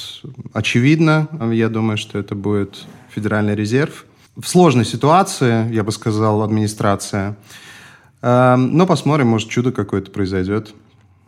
очевидно. 0.53 1.29
Я 1.53 1.69
думаю, 1.69 1.97
что 1.97 2.19
это 2.19 2.35
будет 2.35 2.85
Федеральный 3.15 3.55
резерв. 3.55 4.05
В 4.37 4.47
сложной 4.47 4.85
ситуации, 4.85 5.73
я 5.73 5.83
бы 5.83 5.93
сказал, 5.93 6.43
администрация– 6.43 7.37
Эм, 8.21 8.77
но 8.77 8.87
посмотрим, 8.87 9.29
может, 9.29 9.49
чудо 9.49 9.73
какое-то 9.73 10.11
произойдет. 10.11 10.75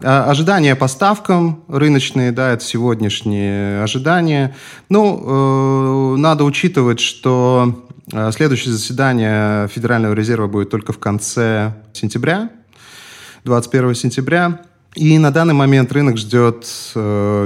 Э, 0.02 0.24
ожидания 0.30 0.74
по 0.76 0.88
ставкам 0.88 1.62
рыночные, 1.68 2.32
да, 2.32 2.52
это 2.52 2.64
сегодняшние 2.64 3.82
ожидания. 3.82 4.56
Ну, 4.88 6.14
э, 6.14 6.16
надо 6.16 6.44
учитывать, 6.44 7.00
что 7.00 7.86
э, 8.12 8.30
следующее 8.32 8.72
заседание 8.72 9.68
Федерального 9.68 10.14
резерва 10.14 10.46
будет 10.46 10.70
только 10.70 10.92
в 10.92 10.98
конце 10.98 11.74
сентября, 11.92 12.50
21 13.44 13.94
сентября. 13.94 14.62
И 14.96 15.18
на 15.18 15.30
данный 15.30 15.54
момент 15.54 15.92
рынок 15.92 16.16
ждет 16.16 16.64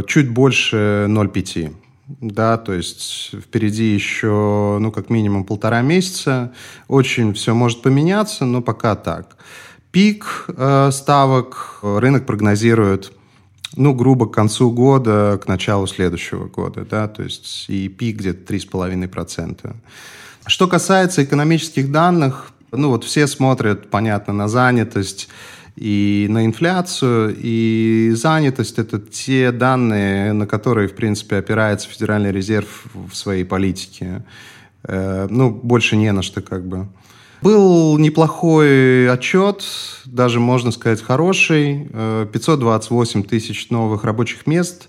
чуть 0.06 0.30
больше 0.30 1.06
0,5 1.08 1.74
да, 2.06 2.58
то 2.58 2.74
есть 2.74 3.30
впереди 3.32 3.94
еще, 3.94 4.78
ну, 4.78 4.92
как 4.92 5.08
минимум 5.08 5.44
полтора 5.44 5.80
месяца. 5.80 6.52
Очень 6.86 7.32
все 7.32 7.54
может 7.54 7.80
поменяться, 7.80 8.44
но 8.44 8.60
пока 8.60 8.94
так. 8.94 9.36
Пик 9.94 10.46
э, 10.48 10.90
ставок 10.90 11.78
рынок 11.82 12.26
прогнозирует, 12.26 13.12
ну, 13.76 13.94
грубо 13.94 14.26
к 14.26 14.34
концу 14.34 14.72
года, 14.72 15.40
к 15.40 15.46
началу 15.46 15.86
следующего 15.86 16.48
года, 16.48 16.84
да, 16.84 17.06
то 17.06 17.22
есть 17.22 17.66
и 17.68 17.86
пик 17.88 18.16
где-то 18.16 18.52
3,5%. 18.52 19.72
Что 20.46 20.66
касается 20.66 21.22
экономических 21.22 21.92
данных, 21.92 22.50
ну, 22.72 22.88
вот 22.88 23.04
все 23.04 23.28
смотрят, 23.28 23.88
понятно, 23.88 24.32
на 24.32 24.48
занятость, 24.48 25.28
и 25.76 26.26
на 26.28 26.44
инфляцию, 26.44 27.36
и 27.38 28.10
занятость– 28.16 28.78
это 28.80 28.98
те 28.98 29.52
данные, 29.52 30.32
на 30.32 30.48
которые, 30.48 30.88
в 30.88 30.96
принципе, 30.96 31.36
опирается 31.36 31.88
Федеральный 31.88 32.32
резерв 32.32 32.86
в 32.94 33.14
своей 33.14 33.44
политике. 33.44 34.24
Э, 34.82 35.28
ну, 35.30 35.50
больше 35.52 35.94
не 35.94 36.10
на 36.10 36.22
что 36.22 36.42
как 36.42 36.66
бы. 36.66 36.88
Был 37.44 37.98
неплохой 37.98 39.06
отчет, 39.10 39.66
даже 40.06 40.40
можно 40.40 40.70
сказать 40.70 41.02
хороший. 41.02 41.90
528 42.32 43.20
э, 43.20 43.24
тысяч 43.24 43.68
новых 43.68 44.04
рабочих 44.04 44.46
мест 44.46 44.88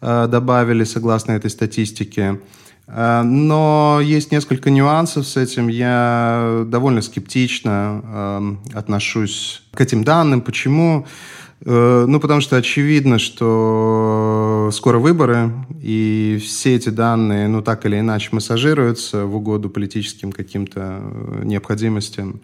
э, 0.00 0.26
добавили, 0.28 0.82
согласно 0.82 1.30
этой 1.30 1.48
статистике. 1.48 2.40
Э, 2.88 3.22
но 3.22 4.00
есть 4.02 4.32
несколько 4.32 4.68
нюансов 4.70 5.28
с 5.28 5.36
этим. 5.36 5.68
Я 5.68 6.64
довольно 6.66 7.02
скептично 7.02 8.02
эм, 8.04 8.60
отношусь 8.74 9.62
к 9.72 9.80
этим 9.80 10.02
данным. 10.02 10.40
Почему? 10.40 11.06
Ну, 11.64 12.18
потому 12.20 12.40
что 12.40 12.56
очевидно, 12.56 13.18
что 13.18 14.70
скоро 14.72 14.98
выборы, 14.98 15.52
и 15.80 16.40
все 16.42 16.74
эти 16.74 16.88
данные, 16.88 17.48
ну, 17.48 17.62
так 17.62 17.86
или 17.86 17.98
иначе, 17.98 18.30
массажируются 18.32 19.26
в 19.26 19.36
угоду 19.36 19.70
политическим 19.70 20.32
каким-то 20.32 21.00
э, 21.02 21.42
необходимостям. 21.44 22.40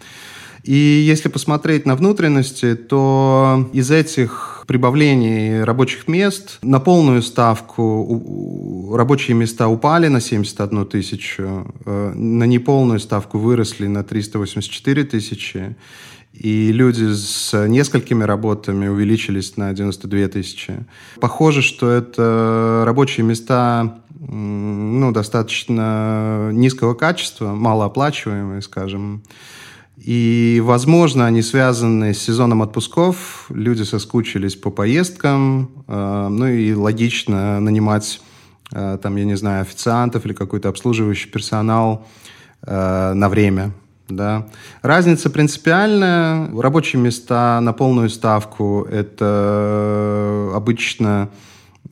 И 0.65 0.75
если 0.75 1.29
посмотреть 1.29 1.87
на 1.87 1.95
внутренности, 1.95 2.75
то 2.75 3.69
из 3.73 3.91
этих 3.91 4.65
прибавлений 4.67 5.63
рабочих 5.63 6.09
мест 6.09 6.59
на 6.63 6.79
полную 6.81 7.23
ставку 7.23 8.93
рабочие 8.95 9.37
места 9.37 9.69
упали 9.69 10.09
на 10.09 10.21
71 10.21 10.85
тысячу, 10.87 11.73
э, 11.87 12.13
на 12.15 12.45
неполную 12.45 13.01
ставку 13.01 13.39
выросли 13.39 13.87
на 13.87 14.05
384 14.05 15.05
тысячи, 15.05 15.77
и 16.38 16.71
люди 16.73 17.12
с 17.14 17.66
несколькими 17.66 18.23
работами 18.23 18.87
увеличились 18.87 19.57
на 19.57 19.73
92 19.73 20.28
тысячи. 20.28 20.75
Похоже, 21.21 21.62
что 21.62 21.90
это 21.90 22.85
рабочие 22.87 23.26
места 23.26 23.99
ну, 24.21 25.12
достаточно 25.12 26.50
низкого 26.52 26.95
качества, 26.95 27.54
малооплачиваемые, 27.54 28.62
скажем. 28.62 29.23
И, 29.97 30.62
возможно, 30.64 31.26
они 31.26 31.42
связаны 31.42 32.14
с 32.14 32.18
сезоном 32.18 32.62
отпусков. 32.62 33.47
Люди 33.50 33.83
соскучились 33.83 34.54
по 34.54 34.71
поездкам. 34.71 35.71
Э, 35.88 36.28
ну 36.30 36.47
и 36.47 36.73
логично 36.73 37.59
нанимать, 37.59 38.21
э, 38.73 38.99
там, 39.02 39.16
я 39.16 39.25
не 39.25 39.37
знаю, 39.37 39.62
официантов 39.62 40.25
или 40.25 40.35
какой-то 40.35 40.68
обслуживающий 40.68 41.28
персонал 41.30 42.07
э, 42.62 43.12
на 43.12 43.28
время. 43.28 43.73
Да. 44.09 44.47
Разница 44.83 45.31
принципиальная. 45.31 46.50
Рабочие 46.59 47.00
места 47.00 47.61
на 47.61 47.73
полную 47.73 48.09
ставку– 48.11 48.87
это 48.91 50.50
обычно 50.55 51.29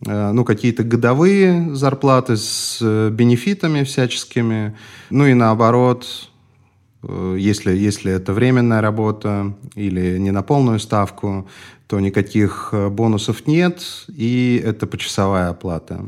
ну, 0.01 0.45
какие-то 0.45 0.83
годовые 0.83 1.75
зарплаты 1.75 2.37
с 2.37 2.81
бенефитами 3.11 3.83
всяческими. 3.83 4.77
Ну 5.11 5.27
и 5.27 5.35
наоборот, 5.35 6.31
Э, 7.07 7.37
если, 7.39 7.77
если 7.77 8.13
это 8.13 8.33
временная 8.33 8.81
работа 8.81 9.55
или 9.75 10.19
не 10.19 10.31
на 10.31 10.43
полную 10.43 10.79
ставку, 10.79 11.49
то 11.87 12.01
никаких 12.01 12.71
э, 12.73 12.89
бонусов 12.89 13.47
нет, 13.47 13.83
и 14.09 14.61
это 14.65 14.87
почасовая 14.87 15.51
оплата. 15.51 16.05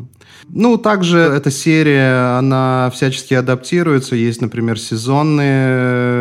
Ну, 0.49 0.77
также 0.77 1.19
эта 1.19 1.51
серия, 1.51 2.39
она 2.39 2.91
всячески 2.93 3.35
адаптируется. 3.35 4.17
Есть, 4.17 4.41
например, 4.41 4.79
сезонные 4.79 5.67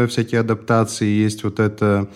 э, 0.03 0.07
всякие 0.09 0.41
адаптации, 0.41 1.07
есть 1.07 1.43
вот 1.43 1.59
это 1.59 2.07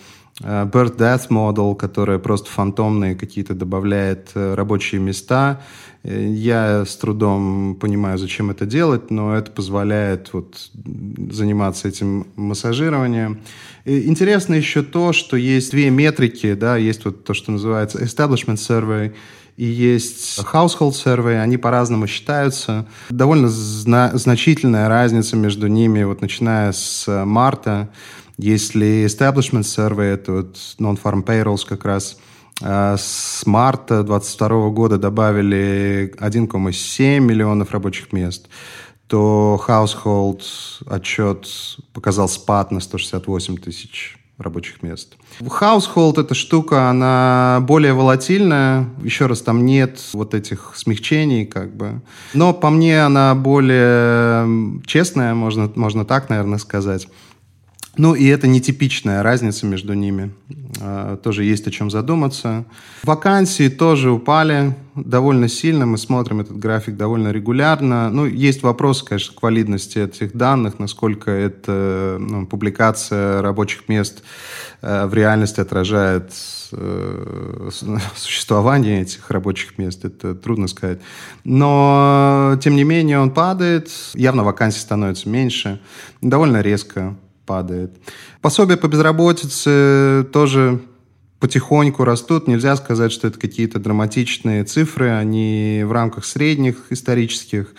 Birth 0.42 0.96
Death 0.96 1.28
Model, 1.28 1.74
которая 1.76 2.18
просто 2.18 2.50
фантомные 2.50 3.14
какие-то 3.14 3.54
добавляет 3.54 4.30
рабочие 4.34 5.00
места. 5.00 5.60
Я 6.04 6.84
с 6.84 6.96
трудом 6.96 7.76
понимаю, 7.80 8.18
зачем 8.18 8.50
это 8.50 8.66
делать, 8.66 9.10
но 9.10 9.36
это 9.36 9.52
позволяет 9.52 10.32
вот 10.32 10.70
заниматься 11.30 11.86
этим 11.86 12.26
массажированием. 12.34 13.40
И 13.84 14.08
интересно 14.08 14.54
еще 14.54 14.82
то, 14.82 15.12
что 15.12 15.36
есть 15.36 15.70
две 15.70 15.90
метрики, 15.90 16.54
да, 16.54 16.76
есть 16.76 17.04
вот 17.04 17.24
то, 17.24 17.34
что 17.34 17.52
называется 17.52 18.02
Establishment 18.02 18.56
Survey, 18.56 19.14
и 19.56 19.64
есть 19.64 20.40
Household 20.40 20.92
Survey, 20.92 21.38
они 21.38 21.56
по-разному 21.58 22.06
считаются. 22.06 22.88
Довольно 23.10 23.48
зна- 23.48 24.10
значительная 24.14 24.88
разница 24.88 25.36
между 25.36 25.66
ними, 25.66 26.02
вот 26.04 26.20
начиная 26.20 26.72
с 26.72 27.06
марта. 27.24 27.90
Если 28.42 29.06
Establishment 29.06 29.62
Survey, 29.62 30.14
это 30.14 30.32
вот 30.32 30.56
Non-Farm 30.78 31.24
Payrolls 31.24 31.66
как 31.66 31.84
раз– 31.84 32.18
а 32.64 32.96
с 32.96 33.42
марта 33.44 34.02
2022 34.04 34.68
года 34.70 34.98
добавили 34.98 36.14
1,7 36.18 37.18
миллионов 37.18 37.72
рабочих 37.72 38.12
мест, 38.12 38.48
то 39.08 39.60
Household 39.66 40.42
отчет 40.86 41.48
показал 41.92 42.28
спад 42.28 42.70
на 42.70 42.80
168 42.80 43.56
тысяч 43.56 44.18
рабочих 44.38 44.82
мест. 44.82 45.14
Household 45.40 46.20
эта 46.20 46.34
штука, 46.34 46.88
она 46.88 47.58
более 47.62 47.94
волатильная. 47.94 48.88
Еще 49.02 49.26
раз, 49.26 49.40
там 49.42 49.66
нет 49.66 50.00
вот 50.12 50.34
этих 50.34 50.72
смягчений, 50.76 51.46
как 51.46 51.74
бы. 51.74 52.00
Но 52.32 52.52
по 52.52 52.70
мне 52.70 53.04
она 53.04 53.34
более 53.34 54.80
честная, 54.86 55.34
можно, 55.34 55.70
можно 55.74 56.04
так, 56.04 56.28
наверное, 56.28 56.58
сказать. 56.58 57.08
Ну 57.96 58.14
и 58.14 58.26
это 58.26 58.46
нетипичная 58.46 59.22
разница 59.22 59.66
между 59.66 59.92
ними. 59.92 60.32
А, 60.80 61.18
тоже 61.18 61.44
есть 61.44 61.66
о 61.66 61.70
чем 61.70 61.90
задуматься. 61.90 62.64
Вакансии 63.02 63.68
тоже 63.68 64.10
упали 64.10 64.74
довольно 64.94 65.46
сильно. 65.46 65.84
Мы 65.84 65.98
смотрим 65.98 66.40
этот 66.40 66.58
график 66.58 66.96
довольно 66.96 67.32
регулярно. 67.32 68.08
Ну, 68.08 68.24
есть 68.24 68.62
вопрос, 68.62 69.02
конечно, 69.02 69.34
к 69.36 69.42
валидности 69.42 69.98
этих 69.98 70.34
данных, 70.34 70.78
насколько 70.78 71.30
эта 71.30 72.16
ну, 72.18 72.46
публикация 72.46 73.42
рабочих 73.42 73.88
мест 73.88 74.22
э, 74.80 75.04
в 75.04 75.12
реальности 75.12 75.60
отражает 75.60 76.32
э, 76.72 77.68
существование 78.16 79.02
этих 79.02 79.30
рабочих 79.30 79.76
мест. 79.76 80.06
Это 80.06 80.34
трудно 80.34 80.66
сказать. 80.66 81.00
Но, 81.44 82.58
тем 82.62 82.74
не 82.74 82.84
менее, 82.84 83.18
он 83.18 83.32
падает. 83.32 83.90
Явно 84.14 84.44
вакансий 84.44 84.80
становится 84.80 85.28
меньше. 85.28 85.78
Довольно 86.22 86.62
резко 86.62 87.16
падает. 87.46 87.92
Пособия 88.40 88.76
по 88.76 88.88
безработице 88.88 90.26
тоже 90.32 90.80
потихоньку 91.40 92.04
растут. 92.04 92.46
Нельзя 92.46 92.76
сказать, 92.76 93.10
что 93.10 93.26
это 93.26 93.38
какие-то 93.38 93.80
драматичные 93.80 94.64
цифры, 94.64 95.10
они 95.10 95.82
в 95.84 95.92
рамках 95.92 96.24
средних 96.24 96.86
исторических. 96.90 97.74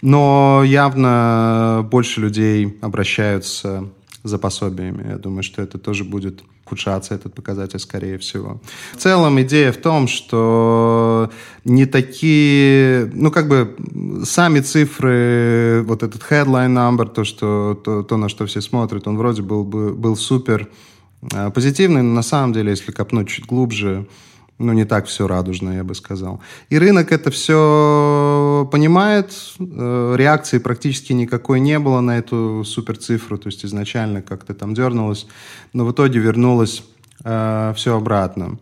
Но 0.00 0.62
явно 0.64 1.86
больше 1.90 2.20
людей 2.20 2.78
обращаются 2.80 3.88
за 4.22 4.38
пособиями. 4.38 5.10
Я 5.10 5.18
думаю, 5.18 5.42
что 5.42 5.62
это 5.62 5.78
тоже 5.78 6.04
будет 6.04 6.42
ухудшаться, 6.72 7.14
этот 7.14 7.34
показатель, 7.34 7.78
скорее 7.78 8.16
всего. 8.18 8.60
В 8.94 8.96
целом 8.96 9.40
идея 9.40 9.72
в 9.72 9.76
том, 9.76 10.08
что 10.08 11.30
не 11.64 11.86
такие, 11.86 13.10
ну, 13.14 13.30
как 13.30 13.48
бы 13.48 13.76
сами 14.24 14.60
цифры, 14.60 15.84
вот 15.86 16.02
этот 16.02 16.22
headline 16.30 16.72
number, 16.72 17.06
то, 17.06 17.24
что, 17.24 17.80
то, 17.84 18.02
то 18.02 18.16
на 18.16 18.28
что 18.28 18.46
все 18.46 18.60
смотрят, 18.60 19.06
он 19.06 19.16
вроде 19.16 19.42
был, 19.42 19.64
был 19.64 20.16
супер 20.16 20.68
э, 21.32 21.50
позитивный, 21.50 22.02
но 22.02 22.14
на 22.14 22.22
самом 22.22 22.52
деле, 22.52 22.70
если 22.70 22.92
копнуть 22.92 23.28
чуть 23.28 23.46
глубже, 23.46 24.06
ну, 24.62 24.72
не 24.72 24.84
так 24.84 25.06
все 25.06 25.26
радужно, 25.26 25.70
я 25.70 25.84
бы 25.84 25.94
сказал. 25.94 26.40
И 26.70 26.78
рынок 26.78 27.12
это 27.12 27.30
все 27.30 28.68
понимает. 28.70 29.32
Э, 29.58 30.14
реакции 30.16 30.58
практически 30.58 31.12
никакой 31.12 31.60
не 31.60 31.78
было 31.78 32.00
на 32.00 32.18
эту 32.18 32.64
суперцифру. 32.64 33.38
То 33.38 33.48
есть 33.48 33.64
изначально 33.64 34.22
как-то 34.22 34.54
там 34.54 34.74
дернулось, 34.74 35.26
но 35.72 35.84
в 35.84 35.92
итоге 35.92 36.20
вернулось 36.20 36.82
э, 37.24 37.72
все 37.76 37.96
обратно. 37.96 38.58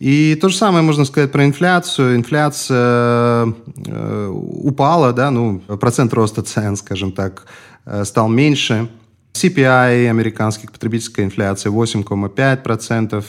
И 0.00 0.34
то 0.40 0.48
же 0.48 0.56
самое 0.56 0.82
можно 0.82 1.04
сказать 1.04 1.30
про 1.30 1.44
инфляцию. 1.44 2.16
Инфляция 2.16 3.54
э, 3.86 4.28
упала, 4.32 5.12
да, 5.12 5.30
ну, 5.30 5.58
процент 5.58 6.14
роста 6.14 6.42
цен, 6.42 6.76
скажем 6.76 7.12
так, 7.12 7.46
э, 7.84 8.04
стал 8.04 8.28
меньше. 8.28 8.88
CPI, 9.34 10.08
американский 10.08 10.66
потребительская 10.68 11.26
инфляция, 11.26 11.70
8,5%. 11.70 13.24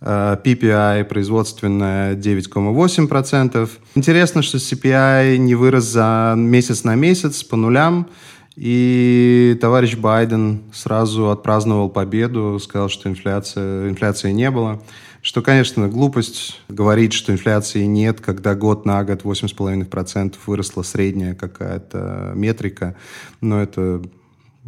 PPI 0.00 1.04
производственная 1.04 2.14
9,8%. 2.14 3.68
Интересно, 3.94 4.42
что 4.42 4.58
CPI 4.58 5.38
не 5.38 5.54
вырос 5.54 5.84
за 5.84 6.34
месяц 6.36 6.84
на 6.84 6.94
месяц 6.94 7.42
по 7.42 7.56
нулям. 7.56 8.08
И 8.54 9.56
товарищ 9.60 9.96
Байден 9.96 10.62
сразу 10.72 11.30
отпраздновал 11.30 11.88
победу, 11.88 12.58
сказал, 12.60 12.88
что 12.88 13.08
инфляция, 13.08 13.88
инфляции 13.88 14.32
не 14.32 14.50
было. 14.50 14.82
Что, 15.20 15.42
конечно, 15.42 15.88
глупость 15.88 16.60
говорить, 16.68 17.12
что 17.12 17.32
инфляции 17.32 17.82
нет, 17.84 18.20
когда 18.20 18.54
год 18.54 18.84
на 18.86 19.04
год 19.04 19.22
8,5% 19.22 20.34
выросла 20.46 20.82
средняя 20.82 21.34
какая-то 21.34 22.32
метрика. 22.34 22.96
Но 23.40 23.60
это, 23.60 24.02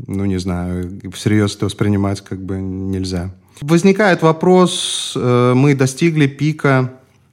ну 0.07 0.25
не 0.25 0.39
знаю, 0.39 1.01
всерьез 1.13 1.57
это 1.57 1.67
воспринимать 1.67 2.21
как 2.21 2.41
бы 2.45 2.61
нельзя. 2.61 3.33
Возникает 3.61 4.23
вопрос, 4.23 5.13
э, 5.17 5.53
мы 5.55 5.75
достигли 5.75 6.27
пика 6.27 6.93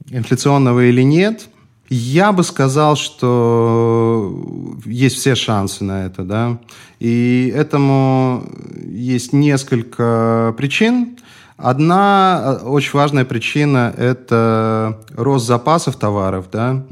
инфляционного 0.10 0.86
или 0.90 1.02
нет. 1.02 1.48
Я 1.90 2.34
бы 2.34 2.44
сказал, 2.44 2.98
что 2.98 4.76
есть 4.86 5.16
все 5.16 5.36
шансы 5.36 5.86
на 5.86 6.06
это, 6.06 6.24
да. 6.24 6.58
И 7.00 7.52
этому 7.56 8.44
есть 8.86 9.32
несколько 9.32 10.54
причин. 10.58 11.18
Одна 11.56 12.60
э, 12.62 12.66
очень 12.66 12.92
важная 12.94 13.24
причина– 13.24 13.94
это 13.98 15.00
рост 15.16 15.48
запасов 15.48 15.96
товаров, 15.96 16.48
да. 16.52 16.84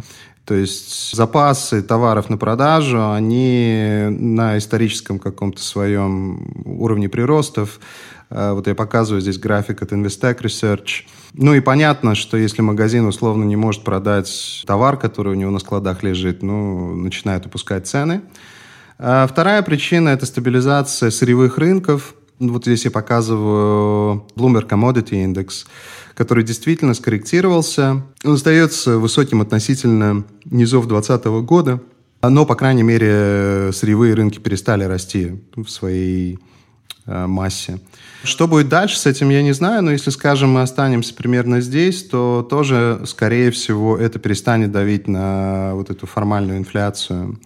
То 0.46 0.54
есть 0.54 1.16
запасы 1.16 1.82
товаров 1.82 2.30
на 2.30 2.38
продажу, 2.38 3.12
они 3.12 4.06
на 4.10 4.58
историческом 4.58 5.18
каком-то 5.18 5.62
своем 5.62 6.64
уровне 6.66 7.10
приростов. 7.10 7.80
Вот 8.30 8.68
я 8.68 8.76
показываю 8.76 9.22
здесь 9.22 9.40
график 9.40 9.82
от 9.82 9.92
Investec 9.92 10.42
Research. 10.42 11.06
Ну 11.34 11.54
и 11.54 11.60
понятно, 11.60 12.16
что 12.16 12.38
если 12.38 12.62
магазин 12.62 13.06
условно 13.06 13.44
не 13.44 13.56
может 13.56 13.84
продать 13.84 14.64
товар, 14.66 14.98
который 14.98 15.34
у 15.34 15.36
него 15.36 15.52
на 15.52 15.60
складах 15.60 16.04
лежит, 16.04 16.44
ну, 16.44 16.96
начинает 16.96 17.46
опускать 17.46 17.88
цены. 17.88 18.22
А 18.98 19.28
вторая 19.28 19.62
причина– 19.64 20.10
это 20.10 20.26
стабилизация 20.26 21.12
сырьевых 21.12 21.58
рынков. 21.58 22.14
Вот 22.40 22.66
здесь 22.66 22.86
я 22.86 22.92
показываю 22.92 24.26
Bloomberg 24.36 24.68
Commodity 24.68 25.26
Index, 25.26 25.66
который 26.16 26.44
действительно 26.44 26.94
скорректировался. 26.94 28.04
Он 28.24 28.34
остается 28.34 28.98
высоким 28.98 29.42
относительно 29.42 30.24
низов 30.46 30.88
2020 30.88 31.26
года, 31.46 31.82
но, 32.22 32.46
по 32.46 32.56
крайней 32.56 32.84
мере, 32.84 33.72
сырьевые 33.74 34.16
рынки 34.16 34.40
перестали 34.40 34.86
расти 34.86 35.44
в 35.56 35.68
своей 35.68 36.40
э, 37.06 37.28
массе. 37.28 37.80
Что 38.24 38.48
будет 38.48 38.70
дальше 38.70 38.98
с 38.98 39.06
этим, 39.06 39.30
я 39.30 39.44
не 39.44 39.54
знаю, 39.54 39.84
но 39.84 39.92
если, 39.92 40.10
скажем, 40.10 40.52
мы 40.52 40.62
останемся 40.62 41.14
примерно 41.14 41.62
здесь, 41.62 42.04
то 42.04 42.48
тоже, 42.50 43.02
скорее 43.06 43.52
всего, 43.52 43.98
это 43.98 44.18
перестанет 44.18 44.72
давить 44.72 45.08
на 45.08 45.76
вот 45.76 45.92
эту 45.92 46.08
формальную 46.08 46.58
инфляцию. 46.58 47.40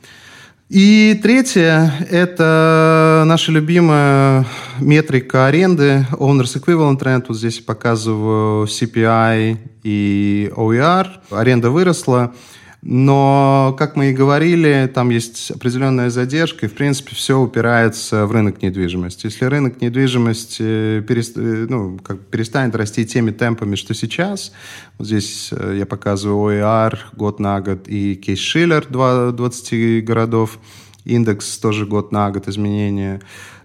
И 0.70 1.20
третье– 1.24 1.92
это 2.12 3.24
наша 3.26 3.52
любимая 3.52 4.46
метрика 4.80 5.48
аренды, 5.48 6.06
Owners 6.12 6.62
Equivalent 6.62 7.00
Rent. 7.00 7.26
Вот 7.28 7.38
здесь 7.40 7.58
я 7.58 7.64
показываю 7.64 8.68
CPI 8.68 9.58
и 9.82 10.52
OER. 10.56 11.08
Аренда 11.32 11.72
выросла. 11.72 12.36
Но, 12.82 13.76
как 13.78 13.98
мы 13.98 14.12
и 14.12 14.14
говорили, 14.14 14.90
там 14.94 15.10
есть 15.10 15.52
определенная 15.52 16.10
задержка, 16.10 16.66
и, 16.66 16.70
в 16.70 16.74
принципе, 16.74 17.14
все 17.14 17.38
упирается 17.38 18.26
в 18.26 18.32
рынок 18.32 18.62
недвижимости. 18.62 19.26
Если 19.26 19.46
рынок 19.46 19.82
недвижимости 19.82 21.02
перест... 21.02 21.36
ну, 21.36 22.00
как 22.02 22.22
перестанет 22.28 22.76
расти 22.76 23.06
теми 23.06 23.32
темпами, 23.32 23.76
что 23.76 23.94
сейчас, 23.94 24.54
вот 24.98 25.08
здесь 25.08 25.50
э, 25.52 25.76
я 25.78 25.86
показываю 25.86 26.56
OER 26.56 26.98
год 27.18 27.42
на 27.42 27.60
год 27.60 27.88
и 27.88 28.16
кейс 28.16 28.40
Шиллер 28.40 28.86
20 28.88 30.06
городов, 30.06 30.58
индекс 31.04 31.58
тоже 31.58 31.86
год 31.86 32.14
на 32.14 32.32
год 32.32 32.48
изменения, 32.48 33.20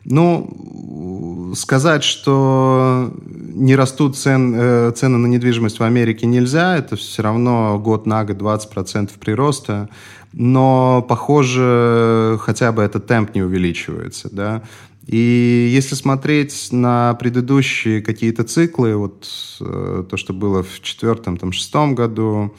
ну, 0.05 1.53
сказать, 1.57 2.05
что 2.05 3.12
не 3.25 3.77
растут 3.77 4.17
цен, 4.17 4.55
э, 4.55 4.93
цены 4.95 5.19
на 5.19 5.27
недвижимость 5.27 5.79
в 5.79 5.83
Америке 5.83 6.27
нельзя. 6.27 6.77
Это 6.77 6.97
все 6.97 7.23
равно 7.23 7.79
год 7.79 8.07
на 8.07 8.25
год 8.25 8.37
20% 8.37 9.11
прироста. 9.19 9.88
Но, 10.33 11.05
похоже, 11.09 12.38
хотя 12.40 12.73
бы 12.73 12.83
этот 12.83 13.07
темп 13.07 13.35
не 13.35 13.43
увеличивается. 13.43 14.29
Да? 14.33 14.62
И 15.07 15.71
если 15.73 15.95
смотреть 15.95 16.69
на 16.73 17.14
предыдущие 17.14 18.03
какие-то 18.03 18.43
циклы, 18.43 18.97
вот 18.97 19.29
э, 19.61 20.05
то, 20.09 20.17
что 20.17 20.33
было 20.33 20.62
в 20.62 20.81
четвертом, 20.81 21.37
там, 21.37 21.53
шестом 21.53 21.95
году, 21.95 22.55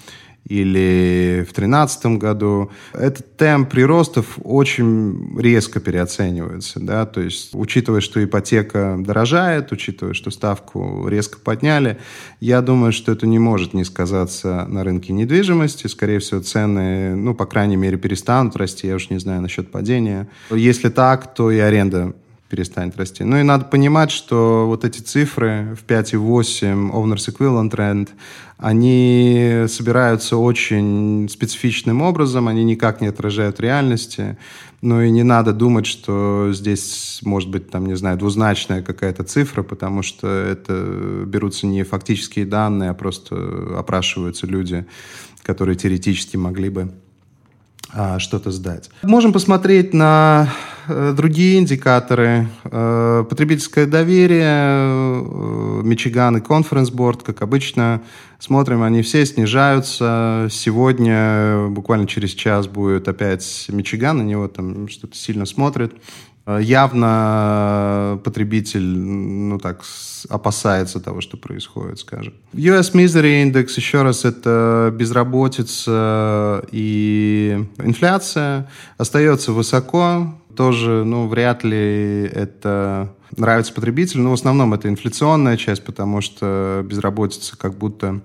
или 0.47 1.39
в 1.41 1.53
2013 1.53 2.05
году. 2.17 2.71
Этот 2.93 3.35
темп 3.35 3.71
приростов 3.71 4.37
очень 4.43 5.39
резко 5.39 5.79
переоценивается. 5.79 6.79
Да? 6.79 7.05
То 7.05 7.21
есть, 7.21 7.49
учитывая, 7.53 8.01
что 8.01 8.23
ипотека 8.23 8.95
дорожает, 8.99 9.71
учитывая, 9.71 10.13
что 10.13 10.29
ставку 10.29 11.07
резко 11.07 11.39
подняли, 11.39 11.97
я 12.39 12.61
думаю, 12.61 12.91
что 12.91 13.11
это 13.11 13.25
не 13.25 13.39
может 13.39 13.73
не 13.73 13.83
сказаться 13.83 14.65
на 14.67 14.83
рынке 14.83 15.13
недвижимости. 15.13 15.87
Скорее 15.87 16.19
всего, 16.19 16.41
цены, 16.41 17.15
ну, 17.15 17.33
по 17.33 17.45
крайней 17.45 17.77
мере, 17.77 17.97
перестанут 17.97 18.55
расти. 18.55 18.87
Я 18.87 18.95
уж 18.95 19.09
не 19.09 19.19
знаю 19.19 19.41
насчет 19.41 19.71
падения. 19.71 20.27
Если 20.51 20.89
так, 20.89 21.33
то 21.33 21.49
и 21.49 21.57
аренда 21.57 22.13
перестанет 22.49 22.97
расти. 22.97 23.23
Ну 23.23 23.37
и 23.37 23.43
надо 23.43 23.65
понимать, 23.65 24.11
что 24.11 24.65
вот 24.67 24.85
эти 24.85 24.99
цифры 24.99 25.75
в 25.75 25.85
5,8 25.89 26.91
Owners 26.91 27.35
Equivalent 27.35 27.71
Rent, 27.71 28.09
они 28.57 29.65
собираются 29.67 30.37
очень 30.37 31.27
специфичным 31.29 32.01
образом, 32.01 32.47
они 32.47 32.63
никак 32.63 33.01
не 33.01 33.07
отражают 33.07 33.59
реальности. 33.59 34.37
Ну 34.81 35.01
и 35.01 35.09
не 35.09 35.23
надо 35.23 35.51
думать, 35.51 35.87
что 35.87 36.51
здесь 36.53 37.19
может 37.23 37.49
быть, 37.49 37.69
там, 37.71 37.87
не 37.87 37.95
знаю, 37.95 38.17
двузначная 38.17 38.83
какая-то 38.83 39.23
цифра, 39.23 39.63
потому 39.63 40.03
что 40.03 40.27
это 40.27 41.23
берутся 41.25 41.65
не 41.65 41.83
фактические 41.83 42.45
данные, 42.45 42.91
а 42.91 42.93
просто 42.93 43.75
опрашиваются 43.77 44.45
люди, 44.45 44.85
которые 45.41 45.75
теоретически 45.75 46.37
могли 46.37 46.69
бы 46.69 46.91
что-то 48.19 48.51
сдать. 48.51 48.89
Можем 49.03 49.31
посмотреть 49.31 49.93
на 49.93 50.49
э, 50.87 51.13
другие 51.15 51.59
индикаторы. 51.59 52.47
Э, 52.65 53.23
потребительское 53.29 53.85
доверие, 53.85 54.43
э, 54.45 55.81
Мичиган 55.83 56.37
и 56.37 56.41
Conference 56.41 56.91
Board, 56.91 57.23
как 57.23 57.41
обычно, 57.41 58.01
смотрим, 58.39 58.81
они 58.81 59.01
все 59.01 59.25
снижаются. 59.25 60.47
Сегодня, 60.51 61.67
буквально 61.69 62.07
через 62.07 62.31
час, 62.31 62.67
будет 62.67 63.07
опять 63.07 63.67
Мичиган, 63.69 64.17
на 64.17 64.23
него 64.23 64.47
там 64.47 64.87
что-то 64.87 65.15
сильно 65.15 65.45
смотрит. 65.45 65.93
Э, 66.45 66.59
явно 66.61 68.19
потребитель, 68.23 68.85
ну 68.85 69.57
так, 69.57 69.83
опасается 70.29 70.99
того, 70.99 71.21
что 71.21 71.37
происходит, 71.37 71.99
скажем. 71.99 72.33
US 72.53 72.93
Misery 72.93 73.43
Index, 73.43 73.69
еще 73.75 74.03
раз, 74.03 74.25
это 74.25 74.93
безработица 74.95 76.63
и 76.71 77.65
инфляция. 77.77 78.69
Остается 78.97 79.51
высоко, 79.51 80.35
тоже, 80.55 81.03
ну, 81.03 81.27
вряд 81.27 81.63
ли 81.63 82.29
это 82.31 83.11
нравится 83.35 83.73
потребителю, 83.73 84.23
но 84.23 84.29
в 84.31 84.33
основном 84.33 84.73
это 84.73 84.87
инфляционная 84.87 85.57
часть, 85.57 85.83
потому 85.83 86.21
что 86.21 86.85
безработица 86.85 87.57
как 87.57 87.75
будто 87.75 88.21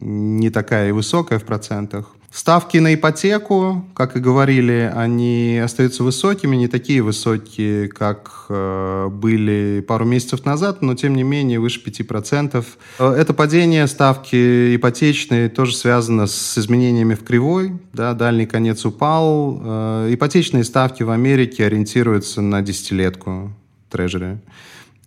не 0.00 0.50
такая 0.50 0.90
и 0.90 0.92
высокая 0.92 1.38
в 1.38 1.44
процентах. 1.44 2.14
Ставки 2.34 2.78
на 2.78 2.92
ипотеку, 2.92 3.84
как 3.94 4.16
и 4.16 4.18
говорили, 4.18 4.92
они 4.92 5.60
остаются 5.64 6.02
высокими, 6.02 6.56
не 6.56 6.66
такие 6.66 7.00
высокие, 7.00 7.86
как 7.86 8.46
э, 8.48 9.08
были 9.08 9.84
пару 9.86 10.04
месяцев 10.04 10.44
назад, 10.44 10.82
но 10.82 10.96
тем 10.96 11.14
не 11.14 11.22
менее 11.22 11.60
выше 11.60 11.80
5%. 11.80 12.66
Э, 12.98 13.12
это 13.12 13.34
падение 13.34 13.86
ставки 13.86 14.74
ипотечной 14.74 15.48
тоже 15.48 15.76
связано 15.76 16.26
с 16.26 16.58
изменениями 16.58 17.14
в 17.14 17.22
кривой. 17.22 17.74
Да, 17.92 18.14
дальний 18.14 18.46
конец 18.46 18.84
упал. 18.84 19.62
Э, 19.64 20.08
ипотечные 20.12 20.64
ставки 20.64 21.04
в 21.04 21.10
Америке 21.10 21.64
ориентируются 21.64 22.40
на 22.40 22.62
десятилетку 22.62 23.52
трежери. 23.88 24.40